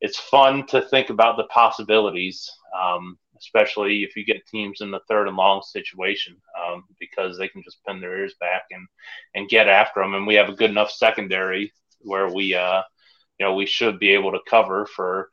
[0.02, 5.02] it's fun to think about the possibilities, um, especially if you get teams in the
[5.08, 8.88] third and long situation, um, because they can just pin their ears back and
[9.36, 10.13] and get after them.
[10.13, 12.84] And we have a good enough secondary where we uh,
[13.39, 15.30] you know we should be able to cover for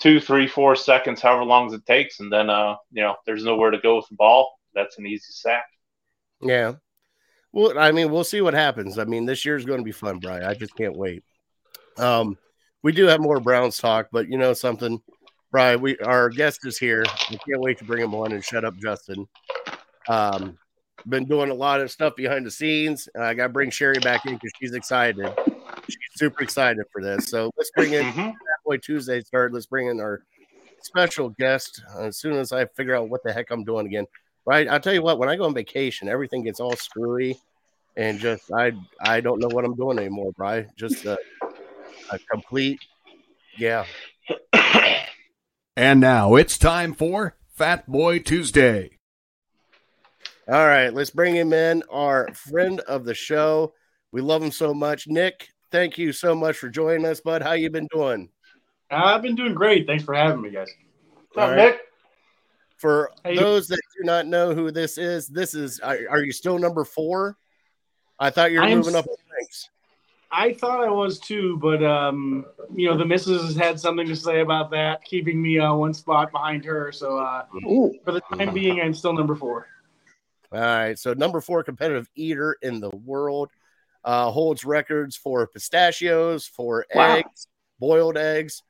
[0.00, 3.70] two, three, four seconds, however long it takes, and then uh, you know, there's nowhere
[3.70, 4.50] to go with the ball.
[4.74, 5.66] That's an easy sack.
[6.40, 6.74] Yeah.
[7.52, 8.98] Well, I mean, we'll see what happens.
[8.98, 10.44] I mean, this year is going to be fun, Brian.
[10.44, 11.24] I just can't wait.
[11.98, 12.38] Um,
[12.82, 15.00] we do have more Browns talk, but you know something,
[15.52, 17.04] Brian, we our guest is here.
[17.30, 19.28] We can't wait to bring him on and shut up Justin.
[20.08, 20.56] Um,
[21.08, 23.08] been doing a lot of stuff behind the scenes.
[23.18, 25.26] I got to bring Sherry back in because she's excited.
[26.20, 27.28] She's super excited for this.
[27.28, 28.30] So let's bring in mm-hmm.
[28.66, 29.54] Boy Tuesday started.
[29.54, 30.22] Let's bring in our
[30.82, 34.06] special guest uh, as soon as I figure out what the heck I'm doing again.
[34.44, 34.68] Right?
[34.68, 37.38] I'll tell you what, when I go on vacation, everything gets all screwy
[37.96, 40.68] and just I I don't know what I'm doing anymore, Brian.
[40.76, 41.18] Just a,
[42.10, 42.80] a complete
[43.56, 43.84] yeah.
[45.76, 48.98] And now it's time for Fat Boy Tuesday.
[50.48, 53.72] All right, let's bring him in, our friend of the show.
[54.12, 55.06] We love him so much.
[55.06, 57.42] Nick, thank you so much for joining us, bud.
[57.42, 58.28] How you been doing?
[58.90, 59.86] I've been doing great.
[59.86, 60.68] Thanks for having me, guys.
[61.32, 61.56] What's up.
[61.56, 61.80] Nick?
[62.76, 66.58] For hey, those that do not know who this is, this is are, you still
[66.58, 67.36] number four?
[68.18, 69.68] I thought you were moving up ranks.
[70.32, 74.16] I thought I was too, but um, you know, the missus has had something to
[74.16, 76.90] say about that, keeping me uh, one spot behind her.
[76.92, 77.44] So uh,
[78.04, 79.66] for the time being, I'm still number four.
[80.52, 83.50] All right, so number four competitive eater in the world
[84.04, 87.16] uh, holds records for pistachios, for wow.
[87.16, 87.46] eggs,
[87.78, 88.62] boiled eggs,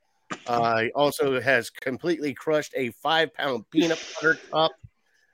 [0.47, 4.73] uh, he also has completely crushed a five pound peanut butter cup.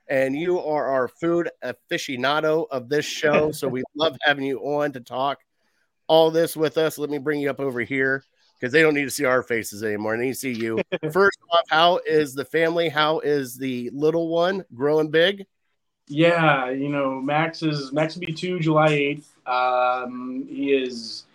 [0.09, 3.51] And you are our food aficionado of this show.
[3.51, 5.39] So we love having you on to talk
[6.07, 6.97] all this with us.
[6.97, 8.23] Let me bring you up over here
[8.57, 10.15] because they don't need to see our faces anymore.
[10.15, 10.79] They need to see you.
[11.11, 12.87] First off, how is the family?
[12.87, 15.45] How is the little one growing big?
[16.07, 19.35] Yeah, you know, Max is Max will be two July eighth.
[19.45, 21.25] Um, he is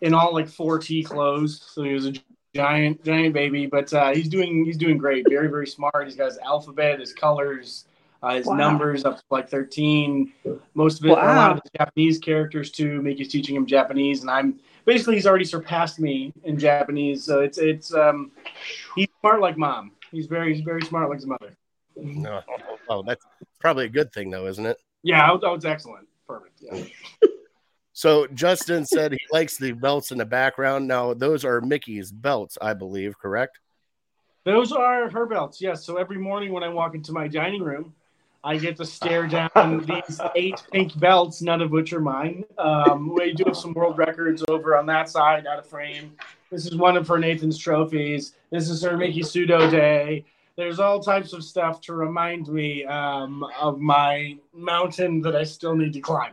[0.00, 2.14] in all like four T clothes, so he was a
[2.54, 5.24] giant giant baby, but uh, he's doing he's doing great.
[5.28, 6.04] Very very smart.
[6.04, 7.84] He's got his alphabet, his colors,
[8.22, 8.56] uh, his wow.
[8.56, 10.32] numbers up to like thirteen.
[10.74, 11.22] Most of it, wow.
[11.22, 13.00] a lot of the Japanese characters too.
[13.02, 17.22] Miki's teaching him Japanese, and I'm basically he's already surpassed me in Japanese.
[17.22, 18.32] So it's it's um
[18.96, 19.92] he's smart like mom.
[20.10, 21.56] He's very he's very smart like his mother.
[22.00, 22.42] No,
[22.88, 23.24] oh, that's
[23.60, 24.78] probably a good thing though, isn't it?
[25.02, 26.06] Yeah, that was excellent.
[26.26, 26.60] Perfect.
[26.60, 26.84] Yeah.
[27.98, 30.86] So Justin said he likes the belts in the background.
[30.86, 33.58] Now those are Miki's belts, I believe, correct?
[34.44, 35.60] Those are her belts.
[35.60, 35.84] Yes.
[35.84, 37.92] So every morning when I walk into my dining room,
[38.44, 42.44] I get to stare down these eight pink belts, none of which are mine.
[42.56, 46.12] Um, we do have some world records over on that side, out of frame.
[46.52, 48.34] This is one of her Nathan's trophies.
[48.52, 50.24] This is her Miki Sudo Day.
[50.58, 55.76] There's all types of stuff to remind me um, of my mountain that I still
[55.76, 56.32] need to climb.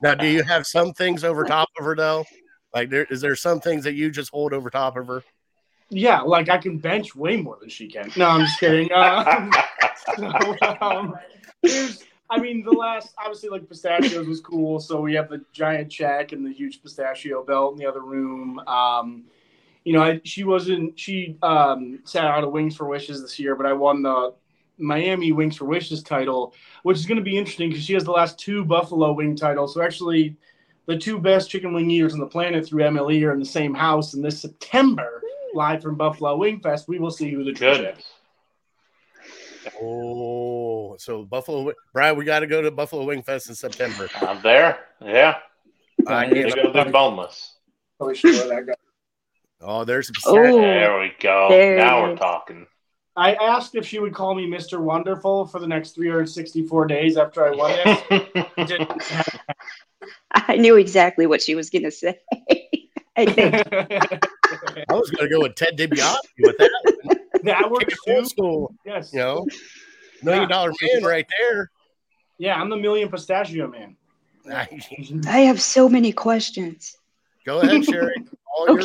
[0.00, 2.24] Now, do you have some things over top of her though?
[2.72, 5.24] Like, there is there some things that you just hold over top of her?
[5.90, 8.12] Yeah, like I can bench way more than she can.
[8.14, 8.88] No, I'm just kidding.
[8.92, 9.52] Um,
[10.16, 11.16] so, um,
[11.64, 14.78] there's, I mean, the last obviously like pistachios was cool.
[14.78, 18.60] So we have the giant check and the huge pistachio belt in the other room.
[18.60, 19.24] Um,
[19.84, 20.98] you know, I, she wasn't.
[20.98, 24.34] She um, sat out of Wings for Wishes this year, but I won the
[24.78, 28.10] Miami Wings for Wishes title, which is going to be interesting because she has the
[28.10, 29.74] last two Buffalo Wing titles.
[29.74, 30.36] So actually,
[30.86, 33.74] the two best chicken wing eaters on the planet through MLE are in the same
[33.74, 34.14] house.
[34.14, 35.22] And this September,
[35.54, 38.04] live from Buffalo Wing Fest, we will see who the true Goodness.
[39.80, 44.08] Oh, so Buffalo, Brian, we got to go to Buffalo Wing Fest in September.
[44.20, 44.80] I'm there.
[45.00, 45.36] Yeah.
[46.06, 47.54] I They can't- go the boneless.
[47.98, 48.74] Probably should that guy.
[49.62, 50.34] Oh, there's a Oh.
[50.60, 51.48] There we go.
[51.50, 52.66] There now we're talking.
[53.14, 54.80] I asked if she would call me Mr.
[54.80, 59.28] Wonderful for the next 364 days after I won it.
[60.32, 62.18] I knew exactly what she was going to say.
[63.16, 63.54] I think.
[63.54, 66.94] I was going to go with Ted DiBiase with that.
[67.02, 67.16] one.
[67.44, 68.24] that works Kick it too.
[68.24, 69.12] school, Yes.
[69.12, 69.46] you know,
[70.22, 71.70] million dollar man right there.
[72.38, 73.96] Yeah, I'm the million pistachio man.
[74.50, 76.96] I have so many questions.
[77.44, 78.14] go ahead, Sherry.
[78.56, 78.84] All yours.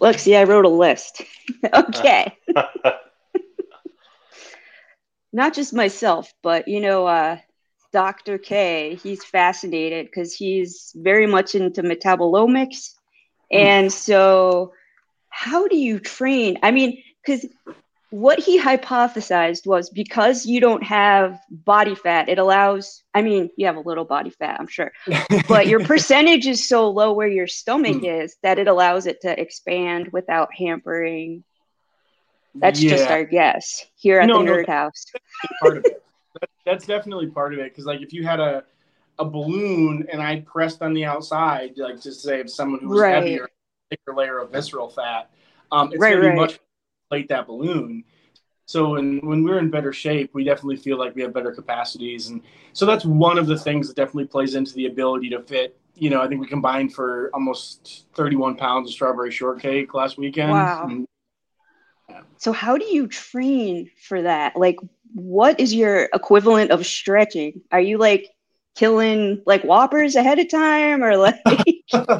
[0.00, 1.22] Look, see, I wrote a list.
[1.72, 2.36] okay.
[5.32, 7.38] Not just myself, but you know, uh,
[7.92, 8.38] Dr.
[8.38, 12.90] K, he's fascinated because he's very much into metabolomics.
[13.50, 14.72] And so,
[15.28, 16.58] how do you train?
[16.62, 17.46] I mean, because
[18.12, 23.64] what he hypothesized was because you don't have body fat, it allows, I mean, you
[23.66, 24.92] have a little body fat, I'm sure,
[25.48, 29.40] but your percentage is so low where your stomach is that it allows it to
[29.40, 31.42] expand without hampering.
[32.54, 35.06] That's just our guess here at No, the no, Nerd House.
[35.58, 36.02] part of it.
[36.66, 37.70] That's definitely part of it.
[37.72, 38.64] Because like if you had a
[39.18, 43.00] a balloon and I pressed on the outside, like to say if someone who was
[43.00, 43.14] Right.
[43.14, 43.48] heavier,
[43.88, 45.30] thicker layer of visceral fat,
[45.70, 46.34] um, it's Right, going to right.
[46.34, 46.60] be much
[47.28, 48.04] that balloon.
[48.66, 52.28] So when when we're in better shape, we definitely feel like we have better capacities,
[52.28, 55.78] and so that's one of the things that definitely plays into the ability to fit.
[55.94, 60.52] You know, I think we combined for almost 31 pounds of strawberry shortcake last weekend.
[60.52, 60.86] Wow.
[60.88, 61.06] And
[62.38, 64.56] So, how do you train for that?
[64.56, 64.78] Like,
[65.12, 67.60] what is your equivalent of stretching?
[67.72, 68.30] Are you like
[68.74, 71.36] killing like whoppers ahead of time or like
[71.88, 72.18] so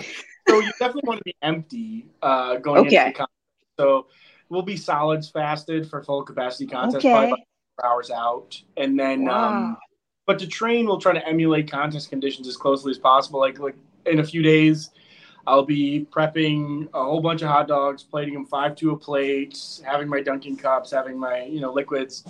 [0.48, 3.31] you definitely want to be empty uh, going into the contest.
[3.78, 4.07] So
[4.52, 7.10] we'll be solids fasted for full capacity contest, Okay.
[7.10, 7.38] probably about
[7.80, 9.24] four hours out, and then.
[9.24, 9.48] Wow.
[9.48, 9.76] Um,
[10.24, 13.40] but to train, we'll try to emulate contest conditions as closely as possible.
[13.40, 13.74] Like like
[14.06, 14.90] in a few days,
[15.48, 19.58] I'll be prepping a whole bunch of hot dogs, plating them five to a plate,
[19.84, 22.24] having my Dunkin' cups, having my you know liquids,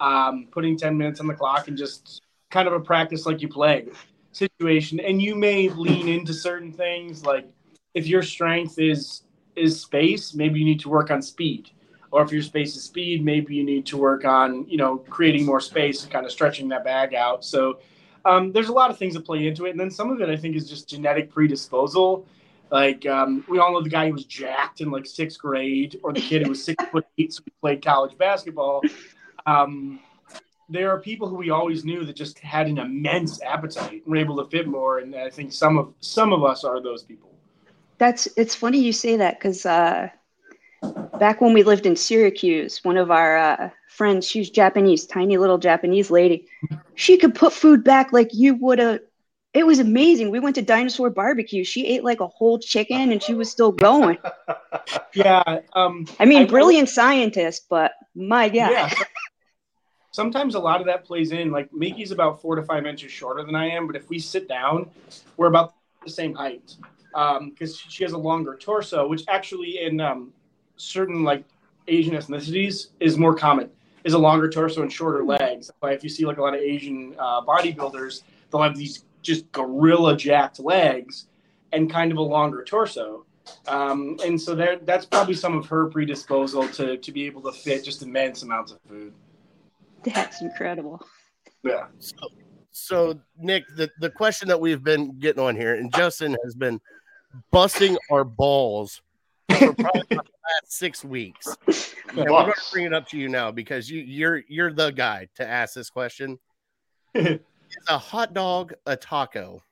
[0.00, 3.48] um, putting ten minutes on the clock, and just kind of a practice like you
[3.48, 3.86] play
[4.32, 4.98] situation.
[4.98, 7.46] And you may lean into certain things, like
[7.94, 9.22] if your strength is
[9.58, 11.70] is space, maybe you need to work on speed.
[12.10, 15.44] Or if your space is speed, maybe you need to work on, you know, creating
[15.44, 17.44] more space and kind of stretching that bag out.
[17.44, 17.80] So
[18.24, 19.70] um, there's a lot of things that play into it.
[19.70, 22.24] And then some of it I think is just genetic predisposal.
[22.70, 26.12] Like um, we all know the guy who was jacked in like sixth grade, or
[26.12, 28.82] the kid who was six foot eight, so he played college basketball.
[29.46, 30.00] Um,
[30.68, 34.16] there are people who we always knew that just had an immense appetite and were
[34.16, 34.98] able to fit more.
[34.98, 37.30] And I think some of some of us are those people.
[37.98, 40.08] That's it's funny you say that because uh,
[41.18, 45.58] back when we lived in Syracuse, one of our uh, friends, she's Japanese, tiny little
[45.58, 46.46] Japanese lady.
[46.94, 49.00] She could put food back like you would have.
[49.54, 50.30] It was amazing.
[50.30, 51.64] We went to dinosaur barbecue.
[51.64, 54.18] She ate like a whole chicken and she was still going.
[55.14, 55.60] Yeah.
[55.72, 58.70] Um, I mean, I- brilliant scientist, but my God.
[58.70, 58.90] yeah.
[60.12, 61.50] Sometimes a lot of that plays in.
[61.50, 64.48] Like Miki's about four to five inches shorter than I am, but if we sit
[64.48, 64.90] down,
[65.36, 66.74] we're about the same height
[67.12, 70.32] because she has a longer torso, which actually in um,
[70.76, 71.44] certain like
[71.88, 73.70] Asian ethnicities is more common.
[74.04, 75.70] Is a longer torso and shorter legs.
[75.82, 79.50] That's if you see like a lot of Asian uh, bodybuilders, they'll have these just
[79.52, 81.26] gorilla jacked legs
[81.72, 83.26] and kind of a longer torso.
[83.66, 87.52] Um, and so there, that's probably some of her predisposal to, to be able to
[87.52, 89.12] fit just immense amounts of food.
[90.04, 91.02] That's incredible.
[91.62, 91.86] Yeah.
[91.98, 92.16] So,
[92.70, 96.80] so Nick, the, the question that we've been getting on here, and Justin has been
[97.50, 99.02] busting our balls
[99.50, 101.56] for probably the last six weeks.
[102.10, 104.90] And we're going to bring it up to you now because you you're you're the
[104.90, 106.38] guy to ask this question.
[107.14, 107.38] Is
[107.86, 109.62] a hot dog a taco?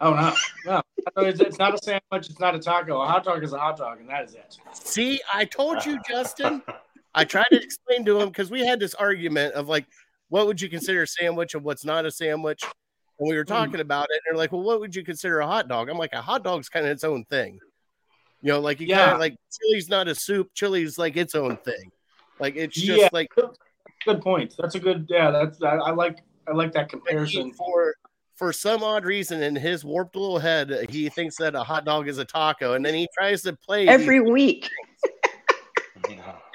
[0.00, 0.34] Oh no,
[0.66, 0.82] no,
[1.22, 2.30] it's, it's not a sandwich.
[2.30, 3.00] It's not a taco.
[3.00, 4.58] A hot dog is a hot dog, and that is it.
[4.72, 6.62] See, I told you, Justin.
[7.14, 9.86] I tried to explain to him because we had this argument of like,
[10.30, 12.64] what would you consider a sandwich and what's not a sandwich?
[13.18, 13.48] And we were hmm.
[13.48, 15.98] talking about it, and they're like, "Well, what would you consider a hot dog?" I'm
[15.98, 17.58] like, "A hot dog's kind of its own thing."
[18.42, 19.14] You know, like you kind Yeah.
[19.14, 20.50] of like chili's not a soup.
[20.54, 21.90] Chili's like its own thing.
[22.38, 23.08] Like it's just Yeah.
[23.12, 23.28] like
[24.04, 24.54] Good point.
[24.58, 25.06] That's a good.
[25.08, 25.62] Yeah, that's.
[25.62, 26.18] I, I like.
[26.46, 27.52] I like that comparison.
[27.54, 27.94] for
[28.34, 32.08] for some odd reason in his warped little head, he thinks that a hot dog
[32.08, 34.70] is a taco, and then he tries to play Every week.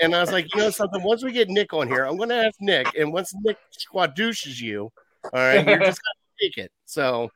[0.01, 1.03] And I was like, you know something?
[1.03, 4.61] Once we get Nick on here, I'm going to ask Nick, and once Nick squadouches
[4.61, 4.89] you,
[5.25, 6.71] all right, you're just going to take it.
[6.85, 7.29] So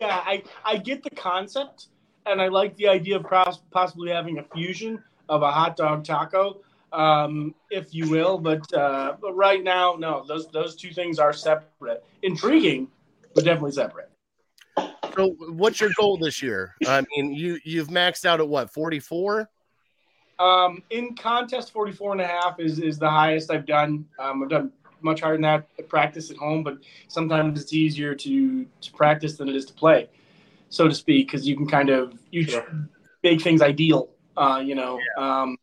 [0.00, 1.88] Yeah, I, I get the concept,
[2.26, 6.04] and I like the idea of pros- possibly having a fusion of a hot dog
[6.04, 6.60] taco,
[6.92, 8.38] um, if you will.
[8.38, 12.04] But uh, but right now, no, those those two things are separate.
[12.22, 12.88] Intriguing,
[13.34, 14.10] but definitely separate.
[15.16, 16.74] So, what's your goal this year?
[16.86, 19.48] I mean, you you've maxed out at what 44?
[20.38, 24.06] Um, in contest, 44 and a half is, is the highest I've done.
[24.18, 24.72] Um, I've done
[25.02, 26.78] much harder than that at practice at home, but
[27.08, 30.08] sometimes it's easier to, to practice than it is to play,
[30.68, 32.66] so to speak, because you can kind of you Sure.
[33.22, 34.98] make things ideal, uh, you know.
[35.16, 35.56] Um,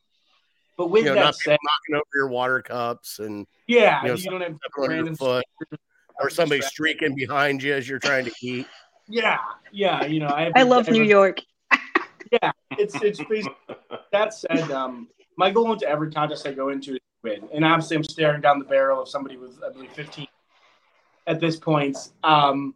[0.77, 4.09] but with You know, that not said, knocking over your water cups and yeah, you
[4.09, 5.45] know, you don't have stepping random foot,
[6.19, 8.67] or somebody streaking behind you as you're trying to eat.
[9.07, 9.39] Yeah,
[9.71, 11.39] yeah, you know, I, I love New every- York.
[12.77, 13.21] it's it's
[14.11, 15.07] that said, um,
[15.37, 18.41] my goal into every contest I go into is to win, and obviously I'm staring
[18.41, 20.27] down the barrel of somebody with I believe 15
[21.27, 21.97] at this point.
[22.23, 22.73] Um,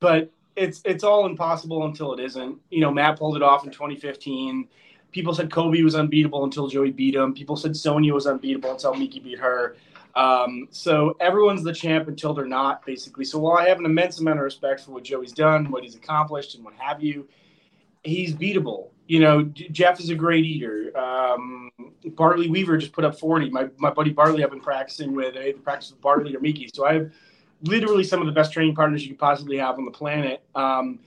[0.00, 2.58] but it's it's all impossible until it isn't.
[2.70, 4.68] You know, Matt pulled it off in 2015.
[5.12, 7.34] People said Kobe was unbeatable until Joey beat him.
[7.34, 9.76] People said Sonya was unbeatable until Miki beat her.
[10.16, 13.24] Um, so everyone's the champ until they're not, basically.
[13.24, 15.94] So while I have an immense amount of respect for what Joey's done, what he's
[15.94, 17.28] accomplished, and what have you,
[18.02, 18.90] he's beatable.
[19.06, 20.96] You know, Jeff is a great eater.
[20.96, 21.70] Um,
[22.14, 23.50] Bartley Weaver just put up 40.
[23.50, 25.36] My, my buddy Bartley I've been practicing with.
[25.36, 26.70] I either practice with Bartley or Miki.
[26.72, 27.12] So I have
[27.62, 30.42] literally some of the best training partners you could possibly have on the planet.
[30.54, 31.00] Um,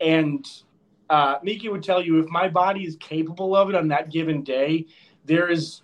[0.00, 0.46] and
[1.10, 4.42] uh, Miki would tell you if my body is capable of it on that given
[4.42, 4.86] day,
[5.24, 5.82] there is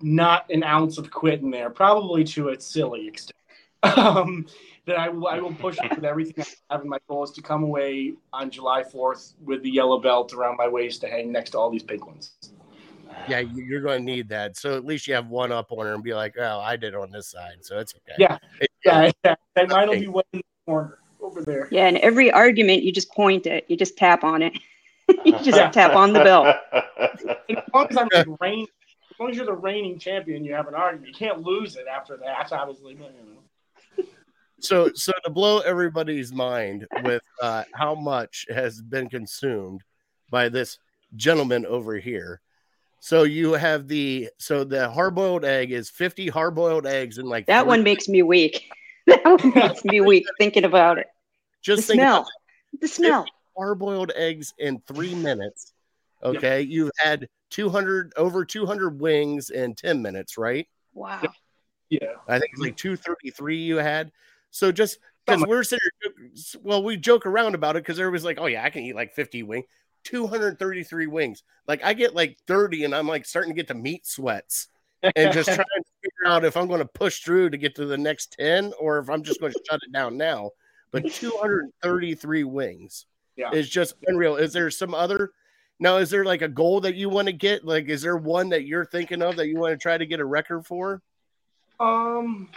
[0.00, 3.32] not an ounce of quit in there, probably to a silly extent.
[3.82, 4.46] Um,
[4.86, 6.80] that I will I will push it with everything I have.
[6.82, 10.56] And my goal is to come away on July 4th with the yellow belt around
[10.56, 12.32] my waist to hang next to all these pink ones.
[13.28, 14.56] Yeah, you- you're going to need that.
[14.56, 16.94] So at least you have one up on her and be like, oh, I did
[16.94, 18.16] on this side, so it's okay.
[18.18, 18.38] Yeah.
[18.60, 19.34] It- Yeah, yeah.
[19.56, 21.68] And mine will be way in the corner over there.
[21.72, 24.52] Yeah, and every argument you just point it, you just tap on it.
[25.24, 25.70] you just Yeah.
[25.70, 26.56] tap on the belt.
[26.72, 28.66] As long as I'm the reign,
[29.10, 31.08] as long as you're the reigning champion, you have an argument.
[31.08, 32.52] You can't lose it after that.
[32.52, 33.40] Obviously, but, you know.
[34.66, 39.82] So, so to blow everybody's mind with uh, how much has been consumed
[40.30, 40.78] by this
[41.14, 42.40] gentleman over here.
[43.00, 47.28] So you have the so the hard boiled egg is 50 hard boiled eggs and
[47.28, 48.68] like That three- one makes me weak.
[49.06, 51.06] That one makes me weak thinking about it.
[51.06, 52.28] The just think about smell.
[52.80, 53.26] The smell.
[53.56, 55.72] hard boiled eggs in three minutes.
[56.24, 60.66] Okay, you've had 200 over 200 wings in 10 minutes, right?
[60.92, 61.22] Wow.
[61.88, 62.14] Yeah.
[62.26, 64.10] I think it's like 233 you had.
[64.50, 66.12] So just because we're sitting, here,
[66.62, 69.12] well, we joke around about it because everybody's like, oh yeah, I can eat like
[69.14, 69.66] 50 wings,
[70.04, 71.42] 233 wings.
[71.66, 74.68] Like I get like 30 and I'm like starting to get the meat sweats
[75.02, 77.86] and just trying to figure out if I'm going to push through to get to
[77.86, 80.50] the next 10 or if I'm just going to shut it down now.
[80.92, 83.50] But 233 wings Yeah.
[83.52, 84.36] is just unreal.
[84.36, 85.32] Is there some other?
[85.78, 87.64] Now, is there like a goal that you want to get?
[87.64, 90.20] Like, is there one that you're thinking of that you want to try to get
[90.20, 91.02] a record for?
[91.78, 92.48] Um,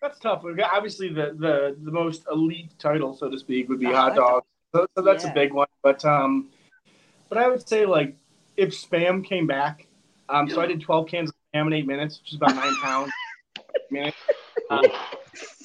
[0.00, 0.44] that's tough.
[0.72, 4.16] Obviously, the the the most elite title, so to speak, would be The hot hot
[4.16, 4.42] dog.
[4.74, 5.30] So, so that's Yeah.
[5.30, 5.68] a big one.
[5.82, 6.48] But um,
[7.28, 8.14] but I would say like
[8.56, 9.86] if spam came back,
[10.28, 12.74] um, so I did 12 cans of spam in eight minutes, which is about nine
[12.82, 13.12] pounds.
[13.58, 14.14] a minute.
[14.70, 14.84] Um,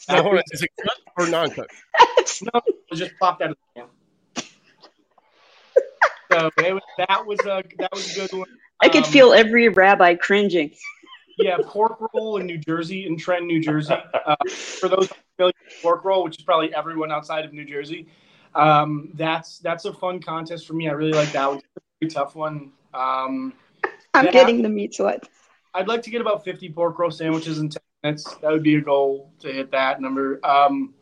[0.10, 1.74] Now, hold on, is it cooked or non-cooked?
[2.54, 2.62] no,
[2.92, 3.90] it just popped out of the can.
[6.32, 8.48] So it was, that was a that was a good one.
[8.82, 10.72] I could Um, feel every rabbi cringing.
[11.38, 13.94] Yeah, pork roll in New Jersey, in Trenton, New Jersey.
[14.26, 18.08] Uh, for those familiar with pork roll, which is probably everyone outside of New Jersey,
[18.56, 20.88] um, that's that's a fun contest for me.
[20.88, 21.58] I really like that one.
[21.58, 22.72] It's a pretty tough one.
[22.94, 23.54] Um,
[24.14, 24.32] I'm yeah.
[24.32, 25.28] getting the meat sweat.
[25.74, 28.36] I'd like to get about 50 pork roll sandwiches in 10 minutes.
[28.42, 30.40] That would be a goal to hit that number.
[30.46, 30.94] Um,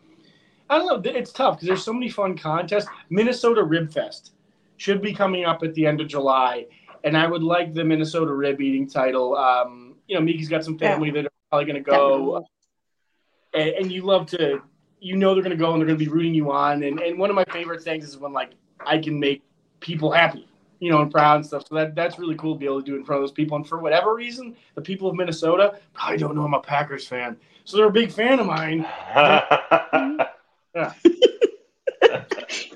[0.70, 1.12] I don't know.
[1.12, 2.88] It's tough because there's so many fun contests.
[3.10, 4.34] Minnesota Rib Fest
[4.78, 6.66] should be coming up at the end of July,
[7.04, 9.36] and I would like the Minnesota Rib Eating title.
[9.36, 12.42] Um, you know, Miki's got some family that are probably going to go, uh,
[13.54, 14.62] and, and you love to,
[15.00, 16.84] you know, they're going to go and they're going to be rooting you on.
[16.84, 18.52] And, and one of my favorite things is when like
[18.86, 19.42] I can make
[19.80, 20.50] people happy,
[20.82, 21.66] you know, and proud and stuff.
[21.66, 23.32] So that that's really cool to be able to do it in front of those
[23.32, 23.56] people.
[23.56, 27.38] And for whatever reason, the people of Minnesota probably don't know I'm a Packers fan,
[27.64, 28.86] so they're a big fan of mine.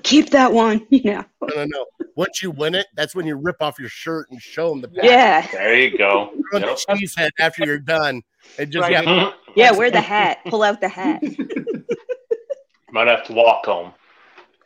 [0.06, 1.24] Keep that one, you know.
[1.42, 1.86] No, no, no.
[2.14, 4.88] Once you win it, that's when you rip off your shirt and show them the
[4.88, 5.04] back.
[5.04, 5.46] Yeah.
[5.52, 6.32] there you go.
[6.50, 6.78] Throw Yep.
[6.86, 8.22] the cheese head after you're done.
[8.58, 9.04] And just Right.
[9.04, 10.38] yeah, Yeah, wear the hat.
[10.46, 11.22] Pull out the hat.
[12.92, 13.92] Might have to walk home.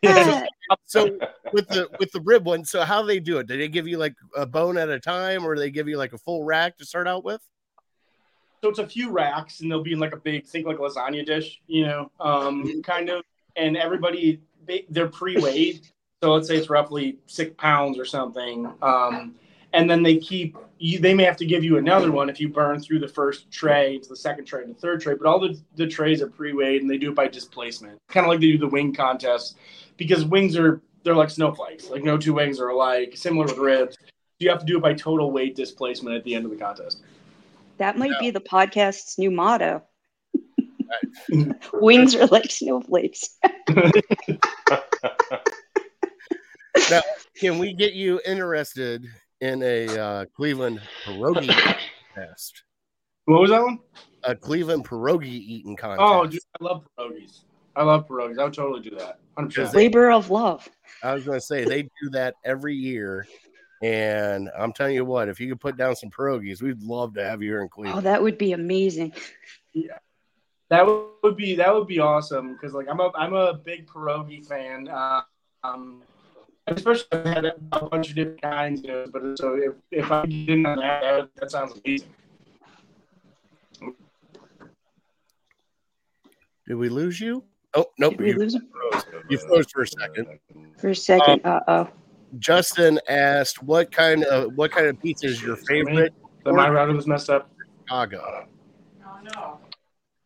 [0.07, 0.45] Ah,
[0.86, 1.18] So
[1.53, 3.47] with the with the rib one, so how they do it?
[3.47, 6.12] Do they give you like a bone at a time, or they give you like
[6.12, 7.41] a full rack to start out with?
[8.62, 10.80] So it's a few racks, and they'll be in like a big, think like a
[10.82, 13.22] lasagna dish, you know, um, kind of.
[13.57, 14.41] And everybody, they,
[14.89, 15.81] they're pre-weighed.
[16.23, 18.71] So let's say it's roughly six pounds or something.
[18.83, 19.35] Um,
[19.73, 22.49] and then they keep, you, they may have to give you another one if you
[22.49, 25.14] burn through the first tray to the second tray and the third tray.
[25.14, 28.31] But all the, the trays are pre-weighed, and they do it by displacement, kind of
[28.31, 29.57] like they do the wing contest,
[29.97, 31.89] because wings are they're like snowflakes.
[31.89, 33.16] Like no two wings are alike.
[33.16, 33.97] Similar with ribs,
[34.39, 37.01] you have to do it by total weight displacement at the end of the contest.
[37.79, 39.83] that might be the podcast's new motto.
[41.74, 43.38] Wings are like snowflakes.
[46.91, 47.03] Now,
[47.36, 49.07] can we get you interested
[49.41, 51.49] in a uh, Cleveland pierogi
[52.14, 52.64] contest?
[53.24, 53.78] What was that one?
[54.24, 56.01] A Cleveland pierogi eating contest.
[56.03, 57.45] Oh, dude, I love pierogies.
[57.76, 58.38] I love pierogies.
[58.38, 59.18] I would totally do that.
[59.38, 59.74] 100%.
[59.74, 60.68] Labor of love.
[61.03, 63.26] I was going to say they do that every year,
[63.82, 67.24] and I'm telling you what, if you could put down some pierogies, we'd love to
[67.24, 67.99] have you here in Cleveland.
[67.99, 69.12] Oh, that would be amazing.
[70.71, 70.87] That
[71.23, 74.89] would be that would be awesome because like I'm a I'm a big pierogi fan.
[74.89, 75.23] Uh,
[75.64, 76.03] um,
[76.68, 78.83] especially if I had a bunch of different kinds.
[78.83, 82.14] You know, but so if if I didn't have that, that, that sounds amazing.
[86.68, 87.43] Did we lose you?
[87.75, 89.05] Oh nope, Did we you, lose him froze.
[89.29, 90.39] you froze for a second.
[90.79, 91.45] for a second?
[91.45, 91.89] Uh oh.
[92.39, 96.14] Justin asked, "What kind of what kind of pizza is your favorite?"
[96.45, 97.51] But my router was messed up.
[97.89, 98.47] Chicago.
[99.37, 99.59] Oh,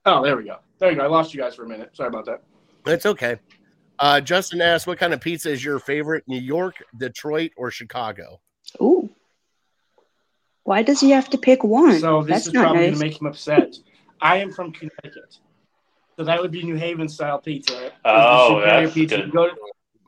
[0.05, 0.59] there we go.
[0.79, 1.05] There you go.
[1.05, 1.91] I lost you guys for a minute.
[1.97, 2.43] Sorry about that.
[2.85, 3.39] That's okay.
[3.99, 6.25] Uh, Justin asked, "What kind of pizza is your favorite?
[6.27, 8.41] New York, Detroit, or Chicago?"
[8.81, 9.09] Ooh.
[10.65, 12.01] Why does he have to pick one?
[12.01, 12.91] So this That's is probably nice.
[12.91, 13.77] going to make him upset.
[14.21, 15.39] I am from Connecticut,
[16.17, 17.93] so that would be New Haven style pizza.
[18.05, 19.17] Oh, The that's pizza.
[19.17, 19.27] good.
[19.27, 19.57] You go to,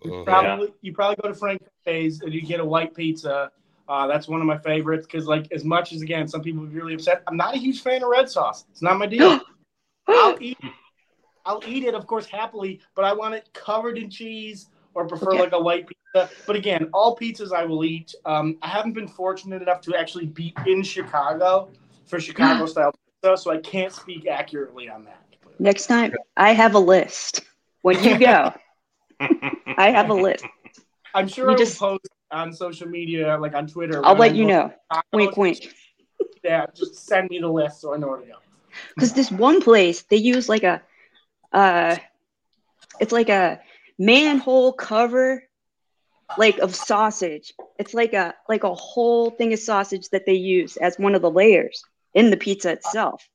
[0.04, 0.24] Mhm.
[0.24, 3.50] probably you probably go to Frank Pepe's and you get a white pizza.
[3.88, 6.72] Uh, that's one of my favorites because, like, as much as again, some people would
[6.72, 7.22] be really upset.
[7.28, 8.64] I'm not a huge fan of red sauce.
[8.70, 9.40] It's not my deal.
[10.08, 10.58] I'll eat.
[11.44, 15.30] I'll eat it, of course, happily, but I want it covered in cheese or prefer
[15.30, 15.40] Okay.
[15.40, 16.28] like a white pizza.
[16.46, 18.14] But again, all pizzas I will eat.
[18.24, 21.68] Um, I haven't been fortunate enough to actually be in Chicago
[22.06, 22.92] for Chicago style
[23.22, 25.22] pizza, so I can't speak accurately on that.
[25.58, 27.42] Next time, I have a list.
[27.82, 28.52] When you go,
[29.20, 30.44] I have a list.
[31.14, 34.04] I'm sure You just- post on social media, like on Twitter.
[34.04, 34.72] I'll let I you know.
[34.92, 35.06] Chicago.
[35.12, 35.74] Wink, wink.
[36.42, 38.34] Yeah, just send me the list so I know where to go.
[38.94, 40.82] Because this one place, they use like a,
[41.52, 41.96] uh,
[43.00, 43.60] it's like a
[43.98, 45.42] manhole cover,
[46.38, 47.52] like of sausage.
[47.78, 51.22] It's like a like a whole thing of sausage that they use as one of
[51.22, 51.82] the layers
[52.14, 53.28] in the pizza itself.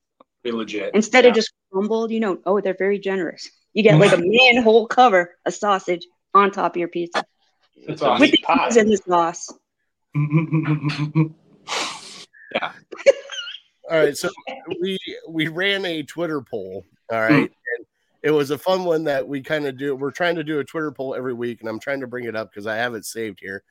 [0.43, 0.93] Be legit.
[0.95, 1.29] Instead Yeah.
[1.29, 3.49] of just crumbled, you know, oh, they're very generous.
[3.73, 7.23] You get like a manhole cover of sausage on top of your pizza
[7.75, 8.21] It's awesome.
[8.21, 8.67] with the pie.
[8.67, 9.53] cheese and the sauce.
[13.91, 14.29] All right, so
[14.79, 16.85] we we ran a Twitter poll.
[17.11, 17.85] All right, and
[18.23, 19.97] it was a fun one that we kind of do.
[19.97, 22.35] We're trying to do a Twitter poll every week, and I'm trying to bring it
[22.35, 23.63] up because I have it saved here.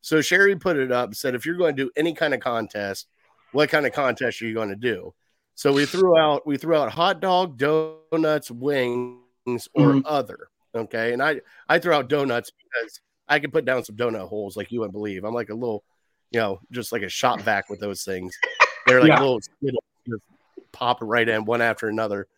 [0.00, 2.40] So Sherry put it up, and said if you're going to do any kind of
[2.40, 3.08] contest,
[3.52, 5.12] what kind of contest are you going to do?
[5.56, 10.02] So we threw out we threw out hot dog, donuts, wings, or Mhm.
[10.06, 10.48] other.
[10.74, 14.56] Okay, and I I threw out donuts because I can put down some donut holes
[14.56, 15.24] like you wouldn't believe.
[15.24, 15.84] I'm like a little,
[16.30, 18.34] you know, just like a shop vac with those things.
[18.86, 19.20] They're like Yeah.
[19.20, 20.22] little Skittles, just
[20.72, 22.28] pop right in one after another.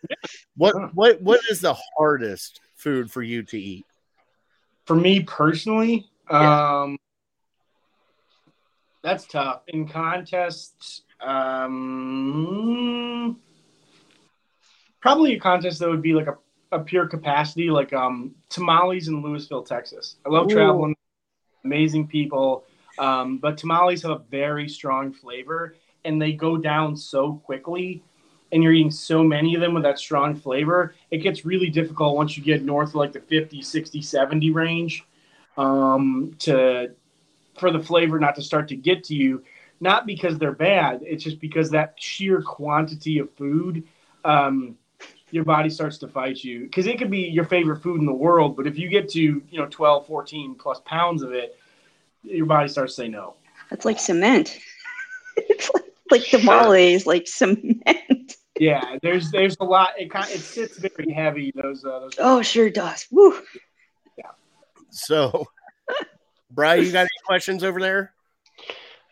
[0.57, 3.85] What what what is the hardest food for you to eat?
[4.87, 6.97] For me personally, um,
[9.03, 9.63] that's tough.
[9.69, 11.69] In contests, um,
[15.01, 16.39] probably a contest that would be like a,
[16.73, 20.17] a pure capacity, like um, tamales in Lewisville, Texas.
[20.25, 20.55] I love Ooh.
[20.55, 20.97] traveling,
[21.65, 22.65] amazing people,
[22.99, 28.03] um, but tamales have a very strong flavor and they go down so quickly.
[28.51, 32.17] And you're eating so many of them with that strong flavor, it gets really difficult
[32.17, 35.05] once you get north of like the 50, 60, 70 range
[35.59, 36.93] um, to
[37.59, 39.43] for the flavor not to start to get to you.
[39.81, 43.85] Not because they're bad, it's just because that sheer quantity of food,
[44.25, 44.77] um,
[45.31, 46.65] your body starts to fight you.
[46.65, 49.21] Because it could be your favorite food in the world, but if you get to
[49.21, 51.59] you know 12, 14 plus pounds of it,
[52.23, 53.35] your body starts to say no.
[53.71, 54.59] That's like cement.
[55.37, 57.83] it's like, like tamales, like cement.
[58.61, 59.91] Yeah, there's there's a lot.
[60.01, 61.53] It kind it sits very heavy.
[61.55, 62.15] Those uh, those.
[62.19, 63.07] Oh, sure does.
[63.13, 63.41] Woo.
[64.17, 64.31] Yeah.
[64.91, 65.47] So,
[66.51, 68.13] Brian, you got any questions over there?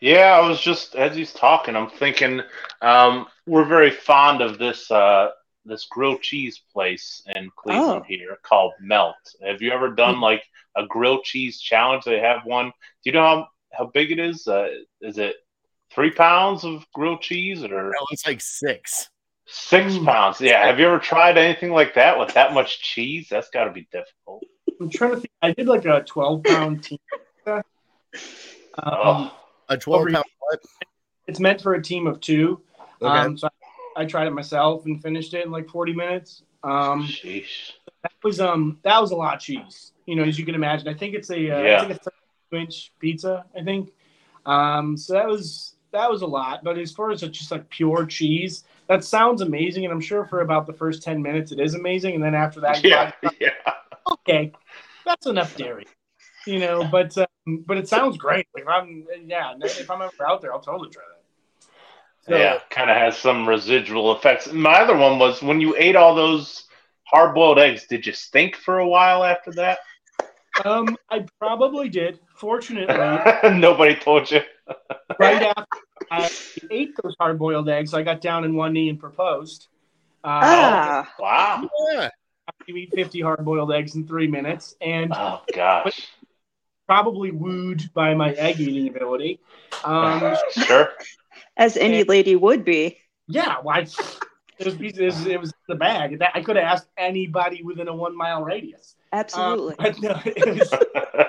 [0.01, 2.41] Yeah, I was just as he's talking, I'm thinking
[2.81, 5.29] um, we're very fond of this uh,
[5.63, 8.05] this grilled cheese place in Cleveland Oh.
[8.05, 9.15] here called Melt.
[9.45, 10.43] Have you ever done like
[10.75, 12.03] a grilled cheese challenge?
[12.03, 12.65] They have one.
[12.65, 12.73] Do
[13.05, 14.45] you know how how big it is?
[14.45, 14.67] Uh,
[14.99, 15.37] is it
[15.91, 19.09] three pounds of grilled cheese or No, it's like six.
[19.45, 20.39] six pounds?
[20.41, 20.65] Yeah.
[20.65, 23.27] Have you ever tried anything like that with that much cheese?
[23.29, 24.43] That's got to be difficult.
[24.79, 25.31] I'm trying to think.
[25.41, 26.99] I did like a 12 pound team.
[27.45, 27.61] Um,
[28.79, 29.33] Oh,
[29.69, 30.59] A 12 Over- pound what?
[31.27, 32.61] It's meant for a team of two.
[33.01, 33.07] Okay.
[33.11, 33.49] Um, so
[33.97, 36.43] I, I tried it myself and finished it in like 40 minutes.
[36.63, 37.71] Um, sheesh.
[38.03, 39.91] that was um that was a lot of cheese.
[40.05, 40.87] You know, as you can imagine.
[40.87, 41.81] I think it's a uh, Yeah.
[41.83, 42.11] it's like a
[42.51, 43.45] 32 inch pizza.
[43.57, 43.91] I think.
[44.45, 46.63] Um, so that was that was a lot.
[46.63, 50.41] But as far as just like pure cheese, that sounds amazing, and I'm sure for
[50.41, 53.49] about the first 10 minutes it is amazing, and then after that, Yeah, yeah.
[54.11, 54.51] okay,
[55.05, 55.85] that's enough dairy,
[56.45, 56.83] you know.
[56.89, 58.47] But um, but it sounds great.
[58.53, 61.17] Like if I'm yeah, if I'm ever out there, I'll totally try that.
[62.27, 64.51] So, yeah, kind of has some residual effects.
[64.51, 66.65] My other one was when you ate all those
[67.05, 69.79] hard boiled eggs, did you stink for a while after that?
[70.65, 72.19] Um, I probably did.
[72.35, 72.93] Fortunately,
[73.57, 74.41] Nobody told you.
[75.19, 75.65] Right after
[76.11, 76.29] I
[76.71, 79.67] ate those hard boiled eggs, I got down in one knee and proposed.
[80.23, 81.69] Uh, Ah, Wow.
[81.91, 82.09] Yeah.
[82.65, 86.07] You eat 50 hard boiled eggs in three minutes, and Oh gosh.
[86.87, 89.39] probably wooed by my egg eating ability.
[89.83, 90.89] Um, sure.
[91.57, 92.97] as any lady would be.
[93.27, 93.79] yeah, why?
[94.59, 96.21] It was, it was, it was the bag.
[96.33, 98.95] I could have asked anybody within a one mile radius.
[99.13, 99.75] Um, Absolutely.
[99.77, 100.73] but no, it was,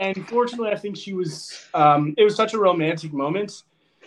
[0.00, 1.68] and fortunately, I think she was.
[1.74, 3.62] Um, it was such a romantic moment.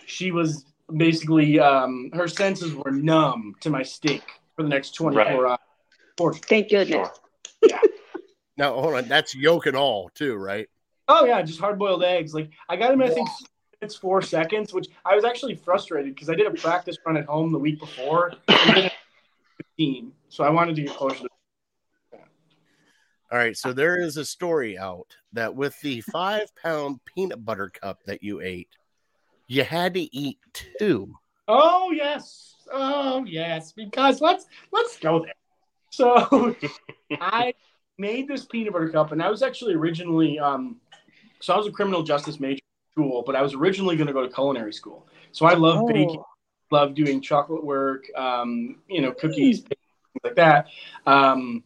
[0.06, 0.64] She was
[0.94, 4.22] basically um, her senses were numb to my steak
[4.56, 5.50] for the next twenty four Right.
[5.50, 5.58] hours.
[6.16, 6.46] Fortunately.
[6.48, 7.08] Thank goodness.
[7.68, 7.78] sure.
[8.56, 9.06] Now, hold on.
[9.06, 10.68] That's yolk and all, too, right?
[11.06, 12.34] Oh yeah, just hard boiled eggs.
[12.34, 13.28] Like I got him, I think
[13.80, 17.24] it's four seconds, which I was actually frustrated because I did a practice run at
[17.26, 18.34] home the week before.
[18.48, 18.92] and did it at
[19.78, 21.28] 15, so I wanted to get closer to.
[23.30, 23.56] All right.
[23.56, 28.22] So there is a story out that with the five pound peanut butter cup that
[28.22, 28.70] you ate,
[29.46, 31.14] you had to eat two.
[31.46, 35.34] Oh yes, oh yes, because let's let's go there.
[35.90, 36.56] So
[37.20, 37.54] I
[37.98, 40.76] made this peanut butter cup, and I was actually originally um,
[41.40, 42.62] so I was a criminal justice major
[42.92, 45.06] school, but I was originally going to go to culinary school.
[45.32, 46.18] So I love baking.
[46.18, 46.24] Oh,
[46.70, 49.80] love doing chocolate work, um, you know, cookies, things
[50.22, 50.66] like that.
[51.06, 51.62] Um,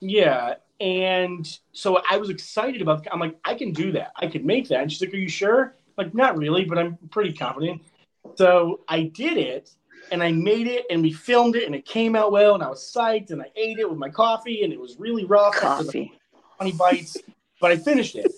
[0.00, 0.54] yeah.
[0.80, 4.12] And so I was excited about, I'm like, I can do that.
[4.16, 4.80] I can make that.
[4.80, 5.76] And she's like, Are you sure?
[5.96, 7.82] Like, not really, but I'm pretty confident.
[8.36, 9.70] So I did it
[10.10, 12.68] and I made it and we filmed it and it came out well and I
[12.68, 16.12] was psyched and I ate it with my coffee and it was really rough coffee.
[16.56, 17.16] 20 bites,
[17.60, 18.32] but I finished it.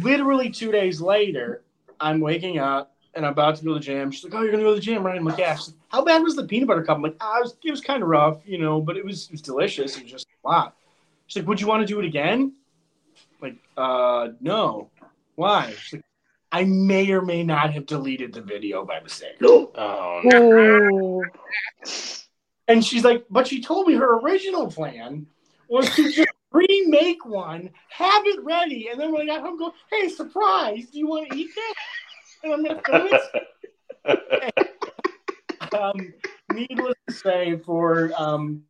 [0.00, 1.62] Literally two days later,
[2.00, 4.10] I'm waking up and I'm about to go to the gym.
[4.10, 5.76] She's like, "Oh, you're gonna go to the gym, right?" I'm like, "Yeah." She's like,
[5.88, 8.02] "How bad was the peanut butter cup?" I'm like, "Ah, it was, it was kind
[8.02, 9.96] of rough, you know, but it was it was delicious.
[9.98, 10.76] It was just a lot."
[11.32, 12.52] She's like, "Would you want to do it again?"
[13.40, 14.90] Like, uh, no.
[15.34, 15.72] Why?
[15.78, 16.04] She's like,
[16.52, 20.52] "I may or may not have deleted the video by mistake." Oh, no.
[20.52, 21.22] Oh,
[22.68, 25.26] And she's like, but she told me her original plan
[25.68, 29.72] was to just remake one, have it ready, and then when I got home, go,
[29.90, 31.74] hey, surprise, do you want to eat this?
[32.44, 33.08] And I'm gonna film
[34.04, 34.68] it.
[35.72, 36.12] Um,
[36.52, 38.64] needless to say, for um,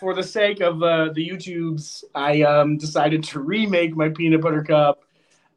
[0.00, 4.64] for the sake of uh, the YouTubes, I um, decided to remake my peanut butter
[4.64, 5.04] cup.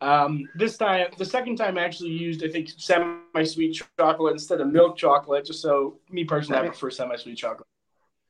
[0.02, 4.68] Um, this time, the second time, I actually used I think semi-sweet chocolate instead of
[4.68, 7.68] milk chocolate, just so me personally, I prefer semi-sweet chocolate.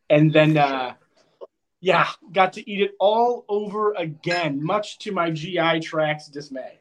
[0.08, 0.94] And then, uh,
[1.82, 6.78] yeah, got to eat it all over again, much to my GI tract's dismay.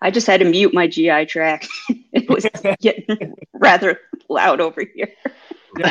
[0.00, 1.66] I just had to mute my GI track.
[2.12, 2.46] it was
[2.80, 3.98] getting rather
[4.28, 5.12] loud over here.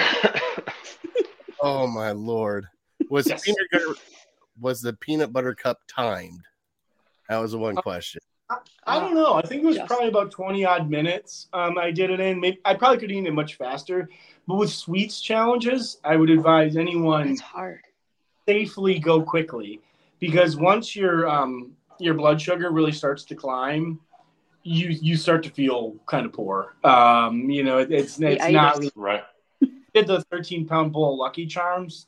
[1.61, 2.65] Oh my lord!
[3.09, 3.43] Was Yes.
[3.43, 3.95] peanut butter
[4.59, 6.41] was the peanut butter cup timed?
[7.29, 8.21] That was the one question.
[8.85, 9.35] I don't know.
[9.35, 9.87] I think it was Yes.
[9.87, 11.47] probably about 20 odd minutes.
[11.53, 12.39] Um, I did it in.
[12.39, 14.09] Maybe, I probably could eat it much faster.
[14.47, 17.81] But with sweets challenges, I would advise anyone It's hard.
[18.47, 19.79] safely go quickly
[20.19, 23.99] because once your um, your blood sugar really starts to climb,
[24.63, 26.75] you you start to feel kind of poor.
[26.83, 28.51] Um, you know, it, it's it's itis.
[28.51, 29.23] not really right.
[29.93, 32.07] Did the 13 pound bowl of Lucky Charms.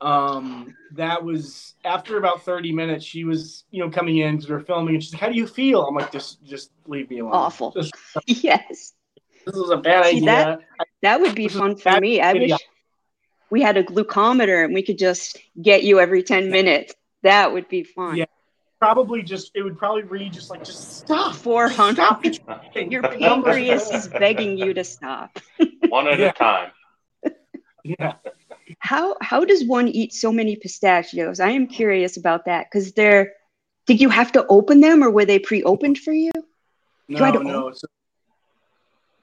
[0.00, 3.04] Um, that was after about 30 minutes.
[3.04, 5.36] She was, you know, coming in because we are filming, and she's like, "How do
[5.36, 7.32] you feel?" I'm like, "Just, just leave me alone.
[7.34, 7.70] Awful.
[7.70, 7.88] This,
[8.26, 8.94] Yes,
[9.46, 10.60] this is a bad See, idea." that-
[11.02, 12.20] that would be This fun for bad me.
[12.20, 12.52] I wish
[13.50, 16.94] we had a glucometer and we could just get you every 10 minutes.
[17.22, 18.16] That would be fun.
[18.16, 18.24] Yeah.
[18.80, 21.34] Probably just it would probably read just like just stop.
[21.36, 22.34] 400.
[22.34, 22.64] Stop.
[22.74, 25.38] Your pancreas is begging you to stop.
[25.88, 26.28] One at Yeah.
[26.30, 26.70] a time.
[27.84, 28.14] Yeah.
[28.78, 31.40] How how does one eat so many pistachios?
[31.40, 33.32] I am curious about that because they're.
[33.86, 36.30] Did you have to open them, or were they pre-opened for you?
[37.08, 37.72] No, to no.
[37.72, 37.86] So,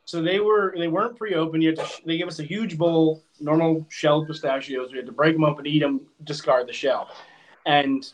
[0.04, 2.02] so they were they weren't pre-opened You had yet.
[2.06, 4.92] They gave us a huge bowl, normal shelled pistachios.
[4.92, 7.10] We had to break them up and eat them, discard the shell,
[7.66, 8.12] and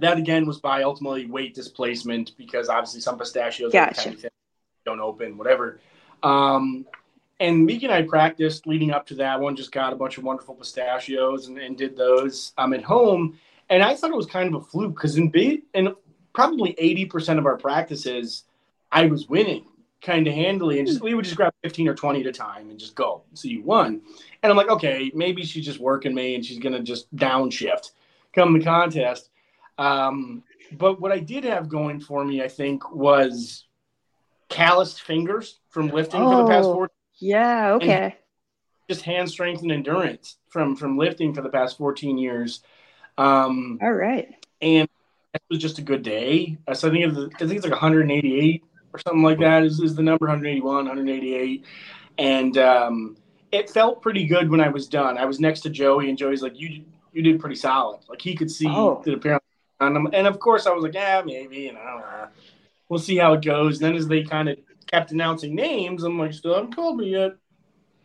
[0.00, 4.14] that again was by ultimately weight displacement because obviously some pistachios Gotcha.
[4.84, 5.80] don't open, whatever.
[6.22, 6.86] Um,
[7.40, 9.56] and Meek and I practiced leading up to that one.
[9.56, 13.38] Just got a bunch of wonderful pistachios and, and did those um, at home.
[13.70, 15.94] And I thought it was kind of a fluke because in big and
[16.32, 18.44] probably eighty percent of our practices,
[18.90, 19.66] I was winning
[20.00, 22.70] kind of handily, and just we would just grab fifteen or twenty at a time
[22.70, 23.22] and just go.
[23.34, 24.00] So you won,
[24.42, 27.90] and I'm like, okay, maybe she's just working me and she's gonna just downshift
[28.34, 29.30] come the contest.
[29.76, 33.66] Um, but what I did have going for me, I think, was
[34.48, 36.74] calloused fingers from lifting for the past Oh.
[36.74, 37.72] four Yeah.
[37.74, 38.16] Okay.
[38.88, 42.60] just hand strength and endurance from from lifting for the past 14 years.
[43.18, 44.28] Um, All right.
[44.62, 44.88] and
[45.34, 46.56] it was just a good day.
[46.66, 49.80] Uh, So I think it's, I think it's like 188 or something like that is,
[49.80, 51.64] is the number 181, 188.
[52.16, 53.16] And um,
[53.52, 55.18] it felt pretty good when I was done.
[55.18, 58.00] I was next to Joey and Joey's like, you, you did pretty solid.
[58.08, 59.02] Like he could see Oh.
[59.04, 59.44] that apparently.
[59.80, 62.28] And, and of course I was like, yeah, maybe, and I don't know.
[62.88, 63.76] We'll see how it goes.
[63.80, 64.58] And then as they kind of
[64.90, 67.32] kept announcing names, I'm like, still haven't called me yet.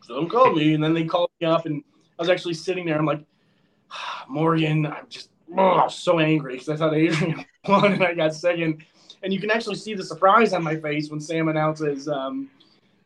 [0.02, 0.74] Still haven't called me.
[0.74, 1.84] And then they called me up and
[2.18, 2.98] I was actually sitting there.
[2.98, 3.24] I'm like,
[4.28, 8.84] Morgan, I'm just oh, so angry because I thought Adrian won and I got second.
[9.24, 12.50] And you can actually see the surprise on my face when Sam announces um,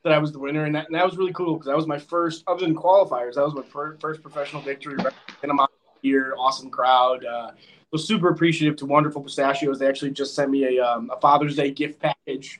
[0.03, 0.65] that I was the winner.
[0.65, 3.36] And that, and that was really cool because that was my first, other than qualifiers,
[3.36, 4.97] that was my fir- first professional victory
[5.43, 5.71] in a month
[6.01, 6.34] here.
[6.38, 7.23] Awesome crowd.
[7.23, 7.51] Uh,
[7.91, 9.80] was super appreciative to Wonderful Pistachios.
[9.80, 12.59] They actually just sent me a, um, a Father's Day gift package.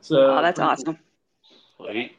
[0.00, 0.98] So Oh, that's awesome.
[1.76, 2.16] Sweet.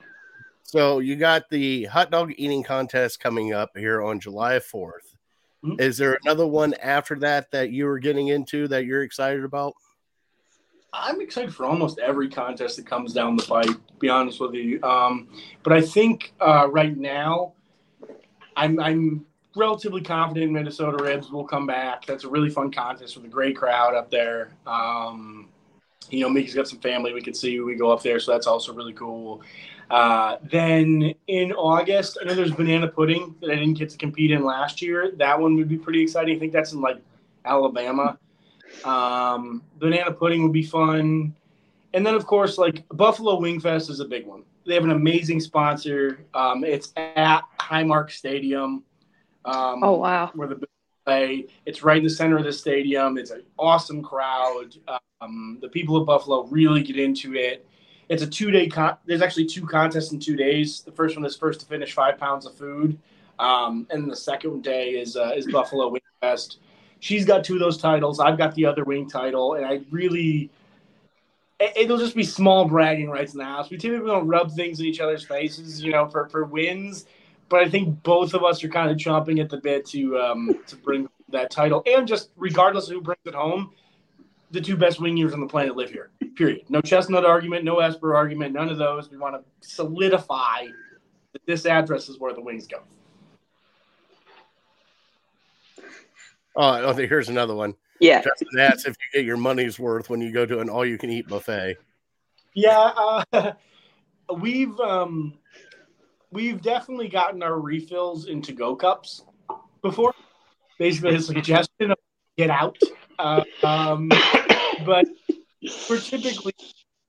[0.64, 5.16] So you got the hot dog eating contest coming up here on July 4th.
[5.64, 5.80] Mhm.
[5.80, 9.74] Is there another one after that that you were getting into that you're excited about?
[10.92, 13.66] I'm excited for almost every contest that comes down the pipe.
[13.66, 15.28] To be honest with you, um,
[15.64, 17.54] but I think uh, right now,
[18.56, 22.06] I'm I'm relatively confident Minnesota Ribs will come back.
[22.06, 24.52] That's a really fun contest with a great crowd up there.
[24.68, 25.50] Um,
[26.14, 28.48] you know, Miki's got some family we can see we go up there, so that's
[28.48, 29.42] also really cool.
[29.90, 34.32] Uh, then in August, I know there's banana pudding that I didn't get to compete
[34.32, 35.12] in last year.
[35.18, 36.36] That one would be pretty exciting.
[36.36, 36.98] I think that's in like
[37.46, 38.18] Alabama.
[38.84, 41.36] Um, banana pudding would be fun.
[41.94, 44.44] And then, of course, like Buffalo Wing Fest is a big one.
[44.66, 46.26] They have an amazing sponsor.
[46.34, 48.84] Um, it's at Highmark Stadium.
[49.46, 50.32] Um, Oh wow.
[50.34, 50.66] where the
[51.06, 51.48] play.
[51.66, 53.18] It's right in the center of the stadium.
[53.18, 54.76] It's an awesome crowd.
[55.24, 57.66] Um, the people of Buffalo really get into it.
[58.10, 58.98] It's a two day con.
[59.06, 60.82] There's actually two contests in two days.
[60.82, 63.00] The first one is first to finish five pounds of food,
[63.40, 66.60] um, and the second day is uh, is Buffalo Wing Fest.
[67.00, 68.20] She's got two of those titles.
[68.20, 70.50] I've got the other wing title, and I really.
[71.60, 73.70] it- It'll just be small bragging rights in the house.
[73.70, 77.06] We typically don't rub things in each other's faces, you know, for, for wins
[77.50, 80.58] but I think both of us are kind of chomping at the bit to um,
[80.66, 83.74] to bring that title, and just regardless of who brings it home,
[84.54, 86.12] the two best wing eaters on the planet live here.
[86.36, 86.62] Period.
[86.70, 89.10] No Chestnut argument, no Esper argument, none of those.
[89.10, 90.68] We want to solidify
[91.34, 92.78] that this address is where the wings go.
[96.56, 97.74] Oh, oh, here's another one.
[98.00, 98.22] Yeah.
[98.22, 101.00] Justin asks if you get your money's worth when you go to an all you
[101.00, 101.78] can eat buffet.
[102.54, 103.54] Yeah, uh,
[104.38, 105.34] we've um,
[106.32, 109.24] we've definitely gotten our refills into go cups
[109.82, 110.14] before.
[110.78, 111.98] Basically, a suggestion of
[112.38, 112.78] get out.
[113.20, 114.10] Uh, um,
[114.86, 115.06] but
[115.90, 116.54] we're typically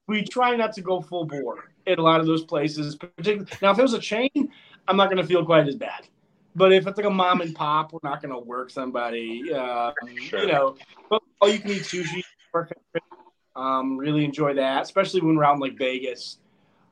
[0.07, 2.97] we try not to go full bore at a lot of those places.
[2.97, 4.31] Particularly now, if it was a chain,
[4.87, 6.07] I'm not going to feel quite as bad.
[6.57, 9.53] But if it's like a mom and pop, we're not going to work somebody.
[9.53, 10.41] Um, Sure.
[10.41, 10.77] You know,
[11.11, 12.23] but all you can eat sushi.
[13.57, 16.39] Um, really enjoy that, especially when we're out in like Vegas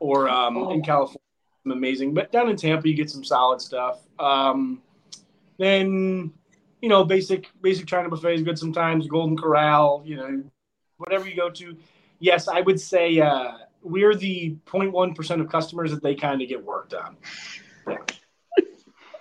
[0.01, 1.19] or um, in California.
[1.65, 4.01] Amazing, but down in Tampa, you get some solid stuff.
[4.19, 4.83] Um,
[5.59, 6.33] then,
[6.83, 9.07] you know, basic basic China buffet is good sometimes.
[9.07, 10.43] Golden Corral, you know,
[10.99, 11.76] whatever you go to.
[12.18, 13.53] Yes, I would say uh,
[13.83, 17.16] we're the 0.1 percent of customers that they kind of get worked on.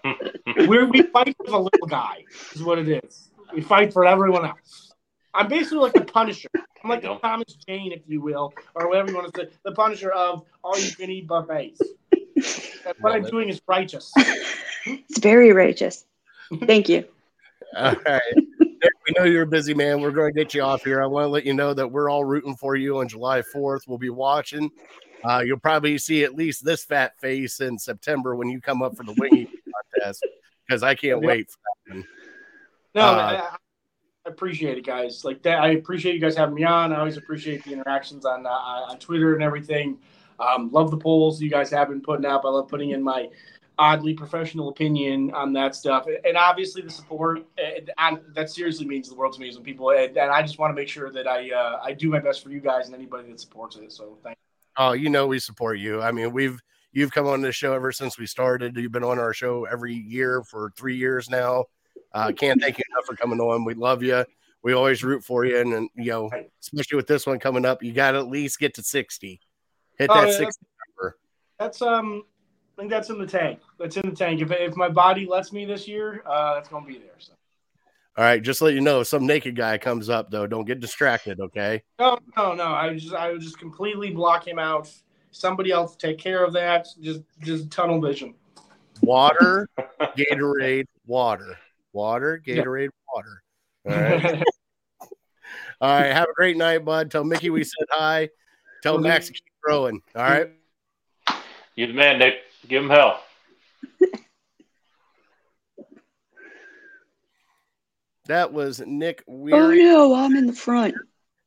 [0.68, 3.30] we're, we fight with a little guy, is what it is.
[3.54, 4.94] We fight for everyone else.
[5.34, 6.50] I'm basically like the Punisher.
[6.84, 7.28] I'm like the There you go.
[7.28, 10.78] Thomas Jane, if you will, or whatever you want to say, the Punisher of all
[10.80, 11.80] you can eat buffets.
[12.84, 13.30] And what I'm it.
[13.30, 14.12] doing is righteous.
[14.88, 16.06] It's very righteous.
[16.66, 17.06] Thank you.
[17.78, 18.22] All right.
[18.36, 20.02] We know you're a busy man.
[20.02, 21.02] We're going to get you off here.
[21.02, 23.88] I want to let you know that we're all rooting for you on July 4th.
[23.88, 24.70] We'll be watching.
[25.24, 28.96] Uh, you'll probably see at least this fat face in September when you come up
[28.98, 29.60] for the wing eating
[30.00, 30.26] test
[30.68, 31.50] because I can't wait.
[31.52, 31.58] For
[31.88, 32.08] that one.
[32.96, 33.58] No, Uh, I,
[34.26, 35.24] I appreciate it, guys.
[35.24, 36.92] Like that, I appreciate you guys having me on.
[36.92, 39.98] I always appreciate the interactions on uh, on Twitter and everything.
[40.40, 42.44] Um, love the polls you guys have been putting up.
[42.46, 43.30] I love putting in my
[43.78, 47.46] oddly professional opinion on that stuff, and obviously the support.
[47.58, 49.92] And, and that seriously means the world to me as when people.
[49.92, 52.44] And, and I just want to make sure that I uh, I do my best
[52.44, 53.92] for you guys and anybody that supports it.
[53.92, 54.38] So thank.
[54.78, 56.02] Oh, you know we support you.
[56.02, 56.60] I mean, we've
[56.92, 58.78] you've come on this show ever since we started.
[58.78, 61.66] You've been on our show every year for three years now.
[62.14, 63.66] Uh, can't thank you enough for coming on.
[63.66, 64.26] We love you.
[64.64, 66.30] We always root for you, and, and you know,
[66.62, 69.40] especially with this one coming up, you got to at least get to sixty.
[69.98, 70.66] Hit Oh, that yeah, sixty
[70.98, 71.18] number.
[71.58, 72.24] That's um.
[72.82, 73.60] I think that's in the tank.
[73.78, 74.42] That's in the tank.
[74.42, 77.12] If, if my body lets me this year, uh, that's gonna be there.
[77.20, 77.34] So.
[78.18, 80.66] All right, just to let you know, if some naked guy comes up though, don't
[80.66, 81.40] get distracted.
[81.40, 81.84] Okay.
[82.00, 82.66] No, no, no.
[82.66, 84.92] I just I would just completely block him out.
[85.30, 86.88] Somebody else take care of that.
[87.00, 88.34] Just just tunnel vision.
[89.04, 89.70] Water,
[90.18, 91.56] Gatorade, water,
[91.94, 93.44] water, Gatorade, water.
[93.88, 94.44] All right.
[95.82, 96.12] All right.
[96.14, 97.12] Have a great night, bud.
[97.12, 98.30] Tell Miki we said hi.
[98.82, 100.02] Tell Max to keep growing.
[100.16, 100.50] All right.
[101.76, 102.34] You're the man, Nick.
[102.68, 103.24] Give him hell.
[108.28, 109.54] That was Nick Wehry.
[109.54, 110.94] Oh no, I'm in the front.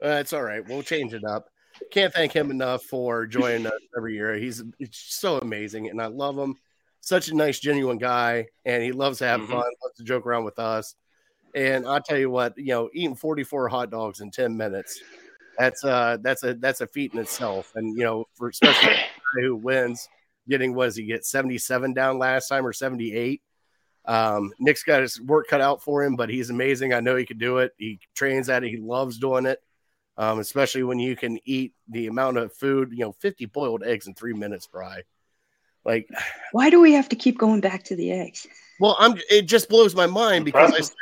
[0.04, 0.66] Uh, it's all right.
[0.68, 1.46] We'll change it up.
[1.90, 4.34] Can't thank him enough for joining us every year.
[4.34, 6.56] He's it's so amazing, and I love him.
[7.00, 9.50] Such a nice, genuine guy, and he loves to have Mhm.
[9.50, 10.94] fun, loves to joke around with us.
[11.54, 15.00] And I'll tell you what, you know, eating 44 hot dogs in 10 minutes,
[15.56, 17.70] that's uh that's a that's a feat in itself.
[17.76, 20.08] And you know, for especially a guy who wins,
[20.48, 23.42] getting was he get 77 down last time or 78?
[24.06, 26.92] Um, Nick's got his work cut out for him, but he's amazing.
[26.92, 27.72] I know he could do it.
[27.78, 28.68] He trains at it.
[28.70, 29.62] He loves doing it.
[30.16, 34.06] Um, especially when you can eat the amount of food, you know, 50 boiled eggs
[34.06, 35.02] in three minutes, Bry.
[35.84, 36.08] Like,
[36.52, 38.46] Why do we have to keep going back to the eggs?
[38.78, 40.92] well, I'm it just blows my mind because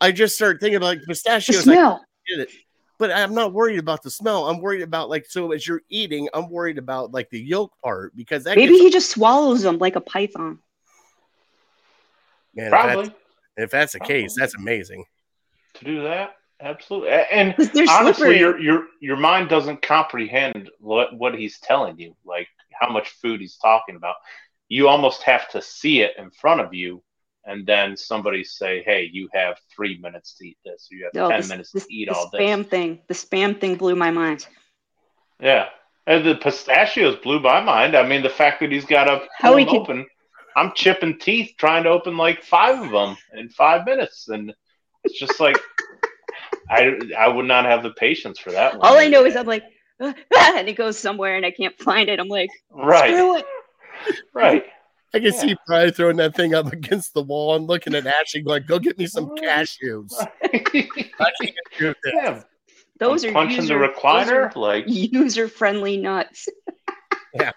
[0.00, 1.60] I, I just started thinking about like The pistachios.
[1.60, 2.04] I smell.
[2.28, 2.50] get it.
[2.98, 4.48] But I'm not worried about the smell.
[4.48, 8.14] I'm worried about like so as you're eating, I'm worried about like the yolk part
[8.16, 10.58] because that Maybe gets, he just swallows them like a python.
[12.54, 13.18] man, if Probably that's,
[13.56, 15.04] if that's the case, that's amazing.
[15.74, 16.34] to do that.
[16.60, 17.10] Absolutely.
[17.10, 18.38] And And 'Cause they're honestly, slippery.
[18.40, 23.40] your your your mind doesn't comprehend what what he's telling you, like how much food
[23.40, 24.16] he's talking about.
[24.68, 27.00] You almost have to see it in front of you,
[27.48, 30.88] and then somebody say, "Hey, you have three minutes to eat this.
[30.90, 33.00] You have ten minutes the- to eat all this." spam thing.
[33.08, 34.46] The spam thing blew my mind.
[35.40, 35.68] Yeah,
[36.06, 37.96] and the pistachios blew my mind.
[37.96, 40.06] I mean, the fact that he's got to How he can- open.
[40.56, 44.52] I'm chipping teeth trying to open like five of them in five minutes, and
[45.04, 45.56] it's just like
[46.70, 48.76] I I would not have the patience for that.
[48.76, 48.86] one.
[48.86, 49.62] All I know is I'm like,
[50.00, 50.14] "Ah,"
[50.58, 52.18] and it goes somewhere and I can't find it.
[52.18, 53.44] I'm like, right,
[54.34, 54.64] right.
[55.14, 55.40] I can Yeah.
[55.40, 58.78] see Brian throwing that thing up against the wall and looking at Ashley like, "Go
[58.78, 60.86] get me some cashews." I can't
[61.78, 62.14] do this.
[62.14, 62.42] yeah,
[62.98, 64.54] Those I'm are punching user, the recliner.
[64.56, 66.48] like user friendly nuts.
[67.34, 67.52] Yeah,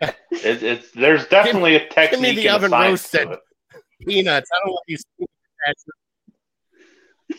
[0.00, 0.16] it,
[0.62, 2.10] it's there's definitely a technique.
[2.10, 3.28] Give me the oven roasted
[4.06, 4.48] peanuts.
[4.54, 5.04] I don't want these.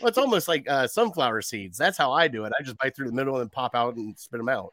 [0.00, 1.76] Well, it's almost like uh, sunflower seeds.
[1.76, 2.52] That's how I do it.
[2.58, 4.72] I just bite through the middle and pop out and spit them out.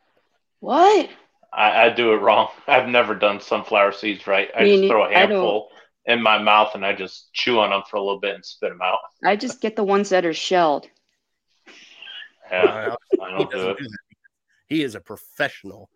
[0.62, 1.10] What?
[1.52, 2.50] I, I do it wrong.
[2.68, 4.50] I've never done sunflower seeds right.
[4.56, 5.70] I Me just throw a handful
[6.06, 8.70] in my mouth and I just chew on them for a little bit and spit
[8.70, 9.00] them out.
[9.24, 10.88] I just get the ones that are shelled.
[12.52, 13.78] Yeah, I he don't do it.
[13.78, 13.88] do.
[14.68, 15.89] He is a professional,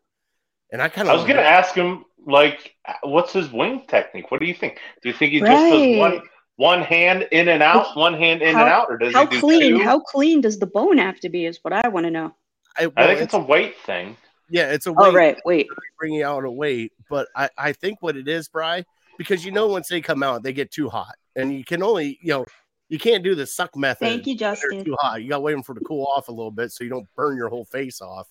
[0.72, 4.30] and I kind of I of was gonna ask him like, what's his wing technique?
[4.30, 4.80] What do you think?
[5.02, 6.22] Do you think he just does one
[6.58, 9.32] one hand in and out, one hand in How- and out, or does How he
[9.32, 9.78] do clean?
[9.78, 9.84] two?
[9.84, 11.46] How clean does the bone have to be?
[11.46, 12.36] Is what I want to know.
[12.78, 14.18] I, well, I think it's, it's a weight thing.
[14.54, 15.68] Yeah, it's a Oh right, wait.
[15.98, 18.86] bringing out a weight, but I, I think what it is, Bry,
[19.18, 22.20] because you know once they come out, they get too hot, and you can only
[22.22, 22.46] you know
[22.88, 24.06] you can't do the suck method.
[24.06, 24.86] Thank you, when they're Justin.
[24.86, 25.24] too hot.
[25.24, 27.08] You got to wait for them to cool off a little bit so you don't
[27.16, 28.28] burn your whole face off.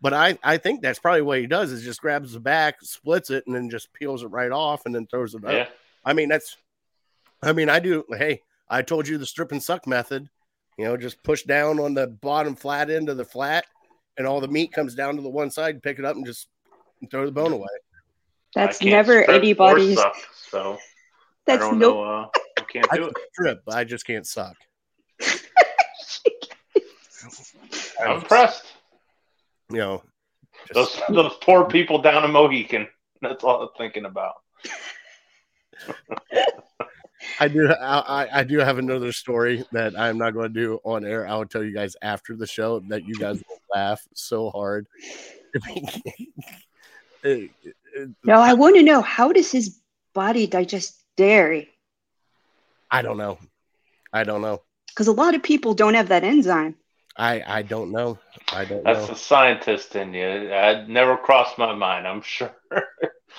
[0.00, 3.30] But I, I think that's probably what he does is just grabs the back, splits
[3.30, 5.52] it, and then just peels it right off and then throws it up.
[5.52, 5.68] Yeah,
[6.04, 6.56] I mean, that's,
[7.40, 8.04] I mean, I do.
[8.10, 10.28] Hey, I told you the strip and suck method.
[10.76, 13.64] You know, just push down on the bottom flat end of the flat,
[14.18, 15.82] and all the meat comes down to the one side.
[15.82, 16.48] Pick it up and just
[17.10, 17.68] throw the bone away.
[18.54, 19.96] That's never anybody's.
[19.98, 20.14] suck,
[20.50, 20.78] so I
[21.46, 21.90] That's don't no.
[21.90, 22.02] know.
[22.04, 22.26] Uh,
[22.58, 23.16] I can't do can it.
[23.32, 24.56] strip, but I just can't suck.
[28.00, 28.66] I'm impressed.
[29.70, 30.02] You know,
[30.74, 32.88] Those those poor people down in Mohican.
[33.22, 34.34] That's all I'm thinking about.
[37.40, 37.68] I do.
[37.70, 41.26] I, I- I do have another story that I'm not going to do on air.
[41.26, 44.86] I will tell you guys after the show that you guys will laugh so hard.
[47.24, 47.50] It-
[47.94, 49.78] it- No, I want to know how does his
[50.12, 51.68] body digest dairy?
[52.90, 53.38] I don't know.
[54.12, 54.62] I don't know.
[54.88, 56.74] Because a lot of people don't have that enzyme.
[57.16, 58.18] I I don't know.
[58.52, 59.14] I don't That's know.
[59.14, 60.24] the scientist in you.
[60.26, 62.06] It never crossed my mind.
[62.08, 62.54] I'm sure.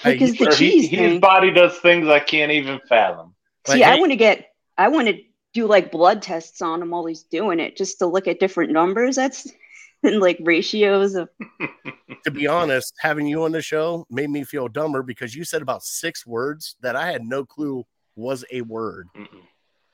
[0.01, 3.35] Hey, Because the Sure, he- cheese his body does things I can't even fathom.
[3.67, 5.19] Like, See, I want to get, I want to
[5.53, 8.71] do like blood tests on him while he's doing it, just to look at different
[8.71, 9.15] numbers.
[9.15, 9.51] That's
[10.03, 11.29] and like ratios of.
[12.23, 15.61] to be honest, having you on the show made me feel dumber because you said
[15.61, 17.85] about six words that I had no clue
[18.15, 19.07] was a word.
[19.15, 19.27] Mm-mm.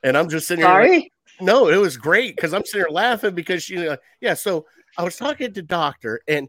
[0.03, 1.11] And I'm just sitting here like, Sorry.
[1.41, 4.33] no, it was great because I'm sitting here laughing because you know, yeah.
[4.33, 4.65] So
[4.97, 6.47] I was talking to doctor, and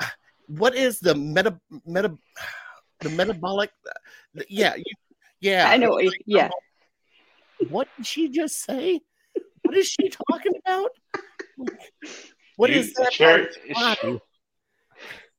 [0.00, 0.06] uh,
[0.46, 2.16] what is the meta meta
[3.00, 3.70] the metabolic?
[3.88, 4.84] uh, Yeah, you,
[5.42, 5.68] yeah.
[5.68, 5.90] I know.
[5.90, 6.50] what you- Like, Yeah.
[7.68, 9.00] What did she just say?
[9.62, 10.90] What is she talking about?
[12.56, 13.12] What You- is that?
[13.12, 14.20] Sherry, part of the body?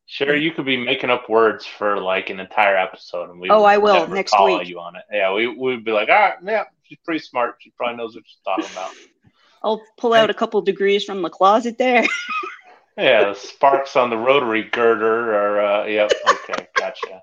[0.06, 3.64] Sherry, you could be making up words for like an entire episode, and we Oh,
[3.64, 4.68] I will, never next follow week.
[4.68, 5.04] you on it.
[5.12, 7.56] Yeah, we would be like, all right, yeah, she's pretty smart.
[7.62, 8.92] She probably knows what she's talking about.
[9.64, 12.06] I'll pull out a couple degrees from the closet there.
[12.96, 15.60] Yeah, the sparks on the rotary girder are.
[15.82, 16.12] Uh, yep.
[16.30, 17.22] Okay, gotcha.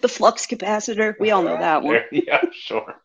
[0.00, 1.14] The flux capacitor.
[1.18, 2.00] We all know that one.
[2.12, 3.02] Yeah, sure.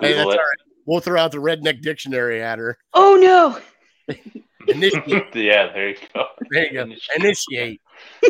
[0.00, 0.58] Hey, that's all right.
[0.84, 2.76] We'll throw out the redneck dictionary at her.
[2.92, 4.16] Oh no!
[4.68, 5.06] Initiate.
[5.34, 6.24] yeah, there you go.
[6.50, 6.94] There you go.
[7.16, 7.80] Initiate.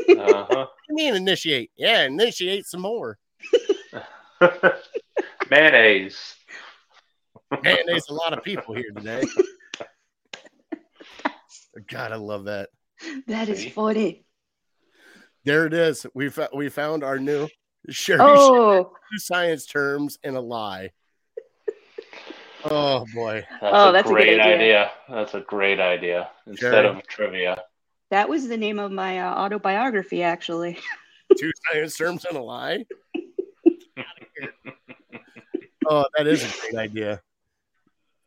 [0.09, 0.47] Uh-huh.
[0.49, 1.71] What do you mean initiate?
[1.77, 3.19] Yeah, initiate some more.
[5.51, 6.35] Mayonnaise.
[7.63, 9.25] Man, there's a lot of people here today.
[11.89, 12.71] God, I love that.
[13.27, 13.71] That is See?
[13.71, 14.25] funny.
[15.45, 16.07] There it is.
[16.15, 17.49] We found we found our new
[17.91, 20.91] Sherry Oh, two science terms and a lie.
[22.65, 23.45] Oh boy.
[23.61, 24.55] That's Oh, a that's a great idea.
[24.55, 24.91] idea.
[25.09, 26.31] That's a great idea.
[26.47, 26.97] Instead Sure.
[26.97, 27.63] of trivia.
[28.11, 30.79] that was the name of my uh, autobiography, actually.
[31.39, 32.85] Two science terms and a lie.
[35.89, 37.21] oh, that is a great idea.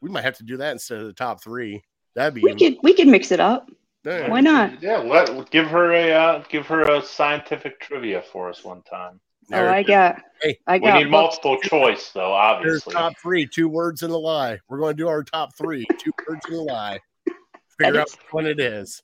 [0.02, 1.84] We might have to do that instead of the top three.
[2.16, 3.70] That'd be We could we could mix it up.
[4.06, 4.30] Yeah.
[4.30, 4.82] Why not?
[4.82, 9.20] Yeah, let give her a uh, give her a scientific trivia for us one time.
[9.52, 9.88] Oh, There I it is.
[9.88, 10.22] got.
[10.42, 11.00] Hey, I We got.
[11.00, 14.60] need multiple choice though, There's top three, two words and a lie.
[14.70, 17.00] We're going to do our top three, two words and a lie.
[17.80, 19.02] Figure That out what it is.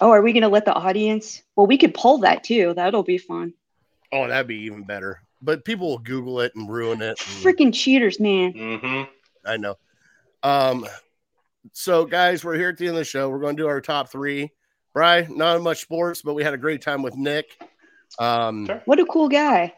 [0.00, 1.42] Oh, are we gonna let the audience?
[1.56, 2.72] Well, we could poll that too.
[2.74, 3.52] That'll be fun.
[4.12, 5.22] Oh, that'd be even better.
[5.42, 7.08] But people will Google it and ruin it.
[7.08, 8.52] and- Freaking cheaters, man.
[8.52, 9.02] hmm
[9.44, 9.76] I know.
[10.42, 10.86] Um,
[11.72, 13.28] so guys, we're here at the end of the show.
[13.28, 14.52] We're going to do our top three.
[14.94, 17.46] Bry, not much sports, but we had a great time with Nick.
[18.18, 18.82] Um, Sure.
[18.86, 19.72] What a cool guy.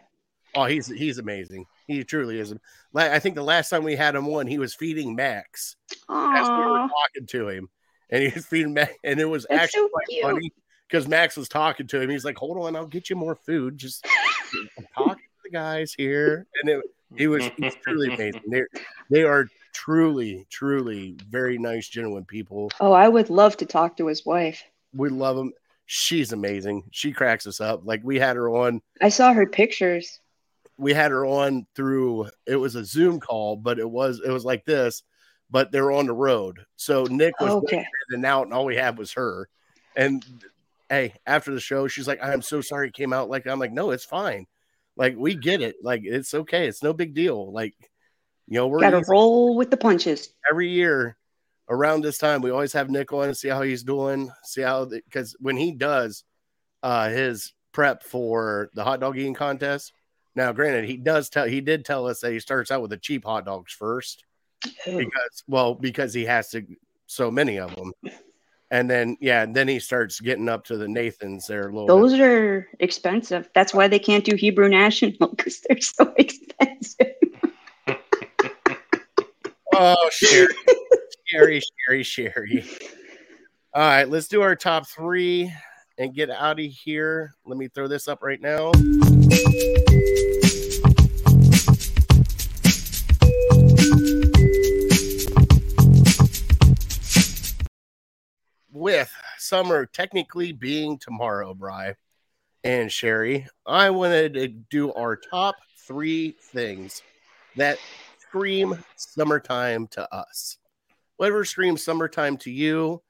[0.55, 1.67] oh, he's he's amazing.
[1.87, 2.55] He truly is.
[2.95, 5.77] I think the last time we had him on, he was feeding Max.
[6.09, 7.69] As we were talking to him,
[8.11, 10.23] and he was feeding Max, and it was That's actually so quite cute.
[10.23, 10.53] funny
[10.89, 12.09] because Max was talking to him.
[12.09, 13.77] He's like, "Hold on, I'll get you more food.
[13.77, 14.07] Just
[14.79, 16.85] I'm talking to the guys here." And it,
[17.17, 18.43] he was he's truly amazing.
[18.49, 18.63] They
[19.11, 22.71] they are truly, truly very nice, genuine people.
[22.81, 24.63] Oh, I would love to talk to his wife.
[24.95, 25.53] We love him.
[25.87, 26.85] She's amazing.
[26.91, 27.83] She cracks us up.
[27.85, 28.81] Like we had her on.
[29.01, 30.21] I saw her pictures.
[30.79, 32.29] We had her on through.
[32.47, 35.03] It was a Zoom call, but it was it was like this.
[35.51, 37.85] But they were on the road, so Nick was Okay.
[38.11, 39.51] and out, and all we had was her.
[39.95, 40.25] And
[40.89, 43.73] hey, after the show, she's like, "I'm so sorry it came out like." I'm like,
[43.73, 44.47] "No, it's fine.
[44.97, 45.77] Like we get it.
[45.83, 46.69] Like it's okay.
[46.69, 47.53] It's no big deal.
[47.53, 47.75] Like
[48.53, 50.29] you know, we're Got to roll with the punches.
[50.51, 51.17] every year
[51.71, 52.43] around this time.
[52.43, 54.31] We always have Nick on and see how he's doing.
[54.45, 56.25] See how because when he does
[56.83, 59.95] uh his prep for the hot dog eating contest.
[60.35, 62.99] Now, granted, he does tell he did tell us that he starts out with the
[62.99, 64.23] cheap hot dogs first
[64.87, 64.99] Ooh.
[64.99, 66.63] because well because he has to
[67.07, 67.93] so many of them
[68.71, 71.87] and then yeah and then he starts getting up to the Nathan's there a little
[71.87, 72.03] bit.
[72.03, 73.49] Those are expensive.
[73.55, 77.15] That's why they can't do Hebrew National because they're so expensive.
[79.83, 80.55] Oh sherry.
[81.27, 82.65] Sherry sherry sherry.
[83.75, 85.53] All right let's do our top three
[85.99, 87.35] and get out of here.
[87.47, 88.71] Let me throw this up right now.
[98.71, 101.95] With summer technically being tomorrow, Bry
[102.63, 105.57] and Sherry, I wanted to do our top
[105.87, 107.03] three things
[107.57, 107.79] that
[108.33, 110.57] scream summertime to us.
[111.19, 113.03] Whatever screams summertime to you,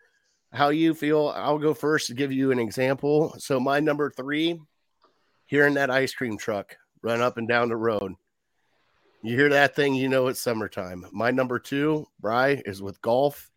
[0.52, 1.32] how you feel.
[1.36, 3.32] I'll go first to give you an example.
[3.38, 4.60] So, my number three,
[5.46, 8.14] hearing that ice cream truck run up and down the road.
[9.22, 11.06] You hear that thing, you know it's summertime.
[11.12, 13.48] My number two, Bry, is with golf.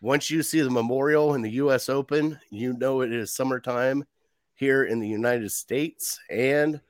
[0.00, 4.06] Once you see the memorial in the US Open, you know it is summertime
[4.54, 6.18] here in the United States.
[6.30, 6.80] And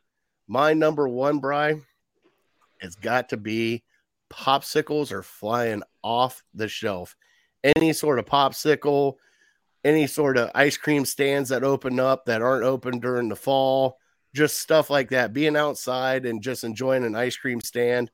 [0.46, 1.80] My number one, Bry,
[2.80, 3.82] has got to be
[4.32, 7.16] popsicles are flying off the shelf.
[7.64, 9.14] Any sort of popsicle,
[9.84, 13.98] any sort of ice cream stands that open up that aren't open during the fall,
[14.34, 15.32] just stuff like that.
[15.32, 18.10] Being outside and just enjoying an ice cream stand,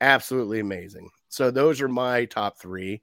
[0.00, 1.10] absolutely amazing.
[1.28, 3.02] So those are my top three.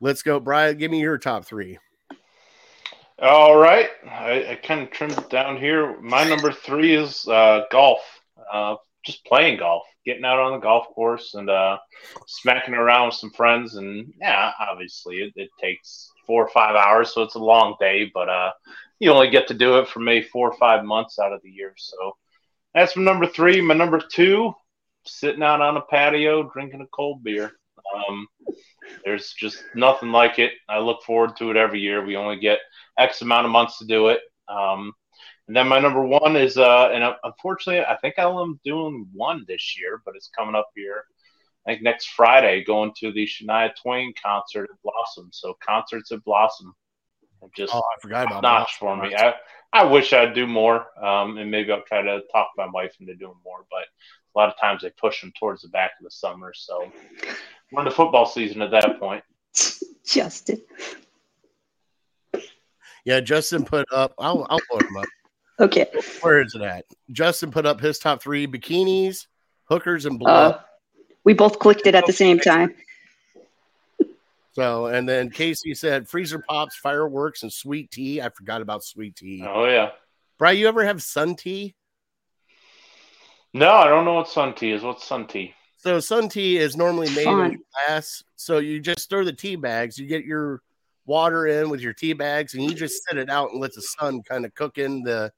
[0.00, 0.78] Let's go, Brian.
[0.78, 1.78] Give me your top three.
[3.18, 5.98] All right, I, I kind of trimmed it down here.
[6.02, 8.00] My number three is uh, golf.
[8.52, 8.76] Uh,
[9.06, 11.78] just playing golf, getting out on the golf course and uh,
[12.26, 13.76] smacking around with some friends.
[13.76, 18.10] And yeah, obviously it, it, takes four or five hours, so it's a long day.
[18.12, 18.52] But uh,
[18.98, 21.50] you only get to do it for maybe four or five months out of the
[21.50, 21.72] year.
[21.76, 22.16] So
[22.74, 23.60] that's my number three.
[23.60, 24.52] My number two,
[25.06, 27.52] sitting out on a patio drinking a cold beer.
[27.94, 28.26] Um,
[29.04, 30.52] there's just nothing like it.
[30.68, 32.04] I look forward to it every year.
[32.04, 32.58] We only get
[32.98, 34.20] X amount of months to do it.
[34.48, 34.92] Um,
[35.48, 39.78] and then my number one is, uh, and unfortunately, I think I'm doing one this
[39.78, 41.04] year, but it's coming up here.
[41.66, 45.30] I think next Friday, going to the Shania Twain concert at Blossom.
[45.32, 46.74] So concerts at Blossom,
[47.56, 49.14] just oh, I forgot about notch for me.
[49.14, 49.34] I,
[49.72, 53.14] I wish I'd do more, um, and maybe I'll try to talk my wife into
[53.14, 53.64] doing more.
[53.70, 53.84] But
[54.34, 56.52] a lot of times they push them towards the back of the summer.
[56.54, 56.90] So
[57.70, 59.22] we're in the football season at that point.
[60.04, 60.62] Justin.
[63.04, 64.14] Yeah, Justin put up.
[64.18, 65.06] I'll I'll put him up.
[65.58, 65.86] Okay.
[66.20, 66.84] Where is it at?
[67.10, 69.26] Justin put up his top three bikinis,
[69.64, 70.30] hookers, and blow.
[70.30, 70.60] Uh,
[71.24, 72.74] we both clicked it at the same time.
[74.52, 78.22] So, and then Casey said freezer pops, fireworks, and sweet tea.
[78.22, 79.44] I forgot about sweet tea.
[79.46, 79.90] Oh yeah.
[80.38, 81.74] Brian, you ever have sun tea?
[83.52, 84.82] No, I don't know what sun tea is.
[84.82, 85.54] What's sun tea?
[85.78, 87.52] So sun tea is normally made Fun.
[87.52, 88.22] in glass.
[88.36, 89.98] So you just stir the tea bags.
[89.98, 90.62] You get your
[91.06, 93.82] water in with your tea bags, and you just set it out and let the
[93.82, 95.32] sun kind of cook in the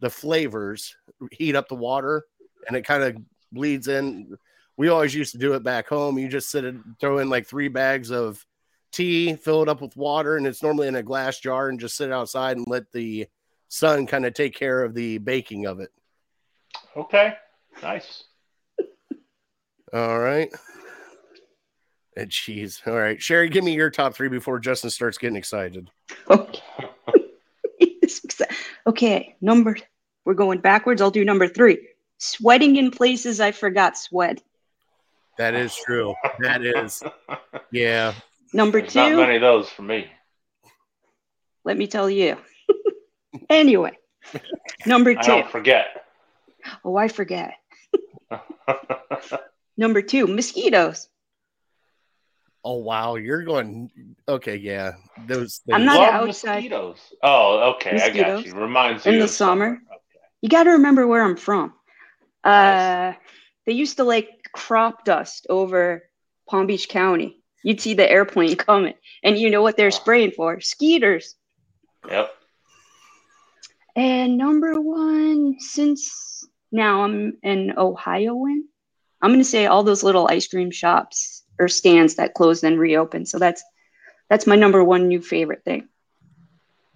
[0.00, 0.96] the flavors,
[1.32, 2.24] heat up the water,
[2.66, 3.16] and it kind of
[3.52, 4.36] bleeds in.
[4.76, 6.18] We always used to do it back home.
[6.18, 8.44] You just sit it, throw in like three bags of
[8.92, 11.96] tea, fill it up with water, and it's normally in a glass jar, and just
[11.96, 13.26] sit outside and let the
[13.68, 15.90] sun kind of take care of the baking of it.
[16.96, 17.34] Okay,
[17.82, 18.24] nice.
[19.92, 20.50] All right.
[22.16, 22.82] And cheese.
[22.86, 23.20] All right.
[23.22, 25.90] Sherry, give me your top three before Justin starts getting excited.
[26.28, 26.60] Okay.
[28.86, 29.36] Okay.
[29.40, 29.76] Number,
[30.24, 31.02] we're going backwards.
[31.02, 31.88] I'll do number three.
[32.18, 34.42] Sweating in places I forgot sweat.
[35.38, 36.14] That is true.
[36.40, 37.02] That is.
[37.70, 38.12] Yeah.
[38.52, 39.16] Number There's two.
[39.16, 40.10] Not many of those for me.
[41.64, 42.36] Let me tell you.
[43.50, 43.96] anyway,
[44.86, 45.20] number two.
[45.20, 46.06] I don't forget.
[46.84, 47.54] Oh, I forget.
[49.76, 51.08] number two, mosquitoes.
[52.64, 53.90] Oh wow, you're going
[54.28, 54.92] okay, yeah.
[55.26, 56.54] Those I'm not Love outside.
[56.56, 56.98] Mosquitoes.
[57.22, 58.40] Oh, okay, mosquitoes.
[58.40, 58.54] I got you.
[58.54, 59.12] Reminds me.
[59.12, 59.66] in you the summer.
[59.66, 59.82] summer.
[59.94, 60.24] Okay.
[60.42, 61.72] You got to remember where I'm from.
[62.42, 63.12] Uh,
[63.66, 66.04] they used to like crop dust over
[66.48, 67.42] Palm Beach County.
[67.62, 70.60] You'd see the airplane coming, and you know what they're spraying for?
[70.60, 71.36] Skeeters.
[72.08, 72.30] Yep.
[73.94, 78.64] And number one, since now I'm an Ohioan,
[79.20, 82.78] I'm going to say all those little ice cream shops or stands that close and
[82.78, 83.28] reopened.
[83.28, 83.62] So that's
[84.28, 85.88] that's my number one new favorite thing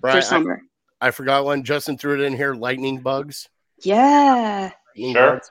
[0.01, 0.63] Brian, for summer.
[1.01, 1.65] I, I, forgot one.
[1.65, 2.55] Justin threw it in here.
[2.55, 3.49] Lightning bugs.
[3.83, 4.71] Yeah.
[4.97, 5.33] Lightning sure.
[5.33, 5.51] Bugs.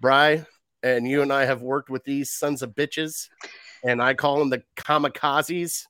[0.00, 0.46] Bry,
[0.82, 3.28] and you and I have worked with these sons of bitches,
[3.84, 5.84] and I call them the kamikazes.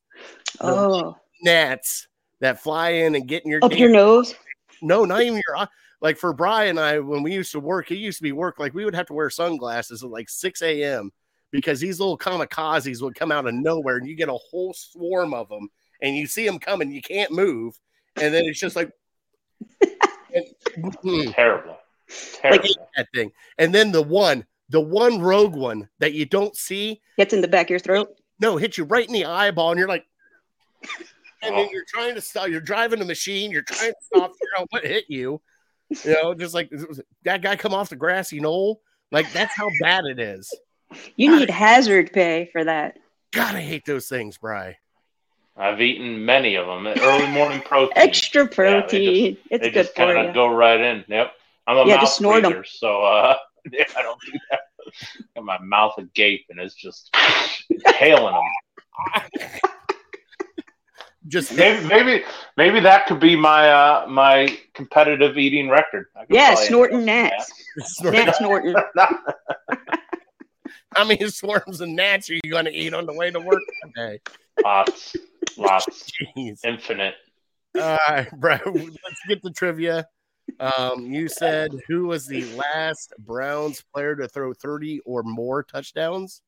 [0.61, 1.17] Oh.
[1.43, 2.09] Gnats
[2.41, 4.35] that fly in and get in your up your nose.
[4.81, 5.69] No, not even your
[6.01, 8.59] like for Brian and I, when we used to work, it used to be work
[8.59, 11.13] like we would have to wear sunglasses at like 6 a.m
[11.51, 15.35] because these little kamikazes would come out of nowhere and you get a whole swarm
[15.35, 15.69] of them
[16.03, 17.79] and you see them coming, you can't move,
[18.17, 18.91] and then it's just like
[20.35, 20.45] and,
[20.77, 21.77] mm, terrible,
[22.09, 23.33] terrible like that thing.
[23.59, 27.49] And then the one, the one rogue one that you don't see gets in the
[27.49, 28.09] back of your throat.
[28.41, 30.07] No, hits you right in the eyeball, and you're like,
[31.43, 32.49] and then you're trying to stop.
[32.49, 33.51] You're driving a machine.
[33.51, 35.41] You're trying to stop, figure out what hit you.
[36.05, 36.71] You know, just like
[37.25, 38.83] that guy come off the grassy knoll.
[39.11, 40.53] Like that's how bad it is.
[41.17, 42.99] You need hazard pay for that.
[43.33, 44.79] God, I hate those things, Bry.
[45.57, 46.87] I've eaten many of them.
[46.87, 47.93] Early morning protein.
[47.97, 49.37] Extra protein.
[49.51, 50.33] Yeah, just, it's good for you.
[50.33, 51.05] Go right in.
[51.09, 51.33] Yep.
[51.67, 52.65] I'm a yeah, mouth just snort breather, them.
[52.67, 53.37] so uh,
[53.73, 54.61] yeah, I don't do that.
[55.35, 57.15] Got my mouth agape and it's just
[57.87, 59.23] hailing them.
[61.29, 62.25] just maybe, maybe
[62.57, 66.07] maybe that could be my uh my competitive eating record.
[66.31, 67.53] Yeah, snorting gnats.
[68.01, 68.75] Gnat snorting.
[70.95, 73.63] How many swarms and gnats are you going to eat on the way to work
[73.85, 74.21] today?
[74.65, 75.17] Lots,
[75.57, 76.61] lots, Jeez.
[76.65, 77.15] infinite.
[77.79, 78.59] All right, bro.
[78.65, 80.07] Let's get the trivia.
[80.61, 86.43] Um, you said who was the last Browns player to throw 30 or more touchdowns?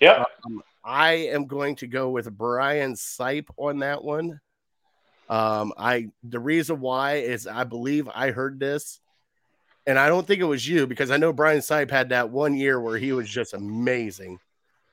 [0.00, 0.26] Yep.
[0.46, 4.40] Um, I am going to go with Brian Sipe on that one.
[5.28, 9.00] Um, I the reason why is I believe I heard this,
[9.86, 12.54] and I don't think it was you because I know Brian Sipe had that one
[12.54, 14.38] year where he was just amazing.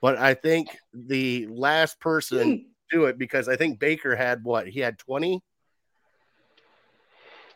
[0.01, 2.55] But I think the last person hmm.
[2.55, 5.41] to do it because I think Baker had what he had 20.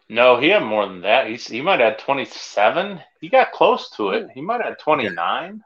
[0.07, 1.27] No, he had more than that.
[1.27, 3.01] He's, he might have had 27.
[3.21, 4.27] He got close to it.
[4.33, 5.61] He might have had 29.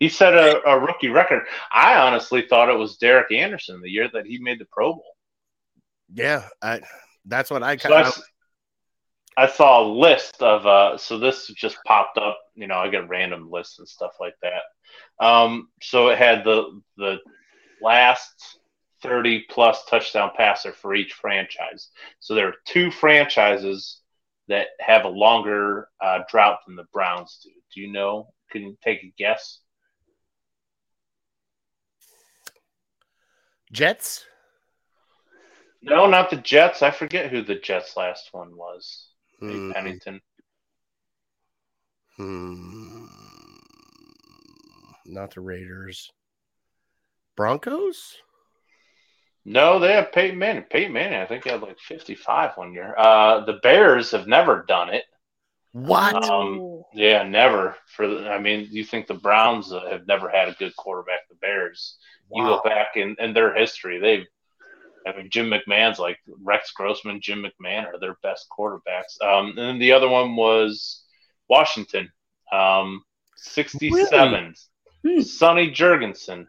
[0.00, 1.44] He set a, a rookie record.
[1.72, 5.16] I honestly thought it was Derek Anderson the year that he made the Pro Bowl.
[6.12, 6.80] Yeah, I,
[7.24, 8.22] that's what I So kind I, of.
[9.36, 13.08] I saw a list of uh so this just popped up, you know, I get
[13.08, 15.24] random lists and stuff like that.
[15.24, 17.18] Um so it had the the
[17.82, 18.58] last
[19.02, 21.90] 30 plus touchdown passer for each franchise.
[22.20, 24.00] So there are two franchises
[24.48, 27.50] that have a longer uh, drought than the Browns do.
[27.74, 28.32] Do you know?
[28.50, 29.60] Can you take a guess?
[33.72, 34.24] Jets.
[35.82, 36.82] No, not the Jets.
[36.82, 39.08] I forget who the Jets' last one was.
[39.40, 39.72] Hmm.
[39.72, 40.20] Pennington.
[42.16, 43.06] Hmm.
[45.04, 46.10] Not the Raiders.
[47.36, 48.16] Broncos?
[49.44, 50.64] No, they have Peyton Manning.
[50.64, 52.94] Peyton Manning, I think, he had like 55 one year.
[52.98, 55.04] Uh, the Bears have never done it.
[55.72, 56.24] What?
[56.24, 56.82] Um.
[56.94, 57.76] Yeah, never.
[57.94, 61.28] For the, I mean, you think the Browns uh, have never had a good quarterback?
[61.28, 61.98] The Bears.
[62.32, 62.50] You Wow.
[62.50, 64.26] look back in, in their history, they've.
[65.06, 69.22] I mean, Jim McMahon's like Rex Grossman, Jim McMahon are their best quarterbacks.
[69.22, 71.04] Um, and then the other one was
[71.48, 72.10] Washington,
[72.52, 73.02] um,
[73.36, 74.54] 67.
[75.04, 75.20] Hmm.
[75.20, 76.46] Sonny Jurgensen.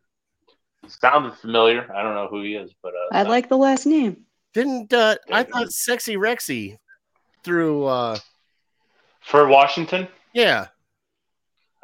[0.88, 1.92] Sounded familiar.
[1.94, 4.26] I don't know who he is, but uh, I like the last name.
[4.54, 6.78] Didn't uh, I thought Sexy Rexy
[7.44, 7.86] threw?
[7.86, 8.18] uh
[9.28, 10.08] for Washington.
[10.34, 10.68] Yeah,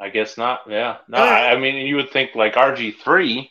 [0.00, 0.62] I guess not.
[0.68, 1.18] Yeah, no.
[1.18, 1.50] All right.
[1.50, 3.50] I, I mean, you would think like RG three,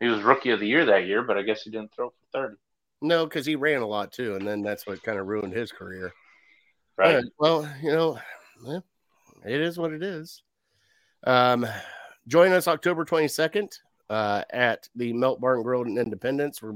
[0.00, 2.14] he was rookie of the year that year, but I guess he didn't throw for
[2.32, 2.56] thirty.
[3.00, 5.70] no, because he ran a lot too, and then that's what kind of ruined his
[5.70, 6.12] career.
[6.96, 7.24] Right.
[7.38, 8.18] Well, you know,
[9.44, 10.42] it is what it is.
[11.24, 11.66] Um,
[12.28, 13.72] join us October 22nd
[14.10, 16.60] uh, at the Melt Barn Grill in Independence.
[16.60, 16.74] We're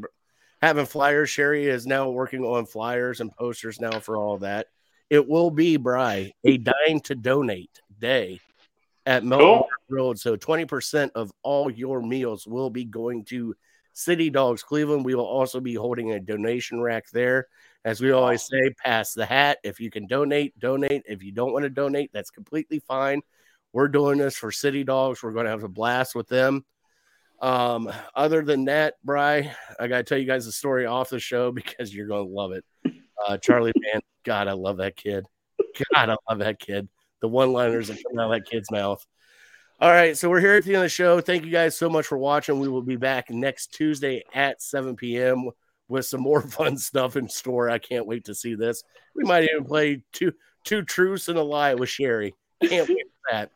[0.63, 1.29] having flyers.
[1.29, 4.69] Sherry is now working on flyers and posters now for all that.
[5.11, 8.41] It will be, Bry, a dine to donate day
[9.05, 9.69] at Melt Cool.
[9.95, 10.15] Barn Grill.
[10.17, 13.55] So 20% of all your meals will be going to
[13.93, 15.05] City Dogs Cleveland.
[15.05, 17.47] We will also be holding a donation rack there.
[17.85, 19.59] As we always say, pass the hat.
[19.63, 21.03] If you can donate, donate.
[21.07, 23.21] If you don't want to donate, that's completely fine.
[23.73, 25.23] We're doing this for City Dogs.
[25.23, 26.65] We're going to have a blast with them.
[27.41, 31.19] Um, other than that, Bry, I got to tell you guys the story off the
[31.19, 32.65] show because you're going to love it.
[33.27, 35.27] Uh, Charlie Man, God, I love that kid.
[35.93, 36.89] God, I love that kid.
[37.21, 39.05] The one liners that come out of that kid's mouth.
[39.81, 41.21] All right, so we're here at the end of the show.
[41.21, 42.61] Thank you guys so much for watching.
[42.61, 45.51] We will be back next Tuesday at 7 p.m.
[45.89, 47.69] with some more fun stuff in store.
[47.69, 48.85] I can't wait to see this.
[49.17, 50.33] We might even play two
[50.63, 52.35] two truths and a lie with Sherry.
[52.63, 53.51] Can't wait for that.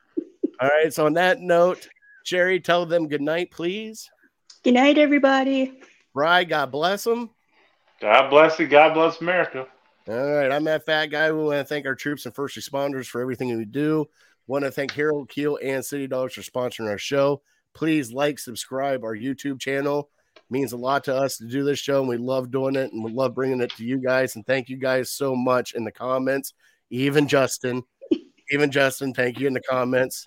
[0.60, 1.88] All right, so on that note,
[2.24, 4.10] Sherry, tell them good night, please.
[4.64, 5.80] Good night, everybody.
[6.14, 7.30] Bry, God bless them.
[8.00, 8.66] God bless you.
[8.66, 9.66] God bless America.
[10.08, 11.30] All right, I'm that fat guy.
[11.30, 14.08] We want to thank our troops and first responders for everything we do.
[14.48, 17.42] Want to thank Harold Kheel and City Dogs for sponsoring our show.
[17.74, 20.08] Please like, subscribe our YouTube channel.
[20.48, 23.04] means a lot to us to do this show, and we love doing it, and
[23.04, 24.36] we love bringing it to you guys.
[24.36, 26.54] And thank you guys so much in the comments.
[26.88, 27.82] Even Justin,
[28.50, 30.24] even Justin, thank you in the comments.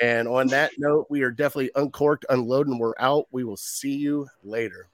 [0.00, 2.78] And on that note, we are definitely uncorked, unloading.
[2.78, 3.26] We're out.
[3.32, 4.88] We will see you later.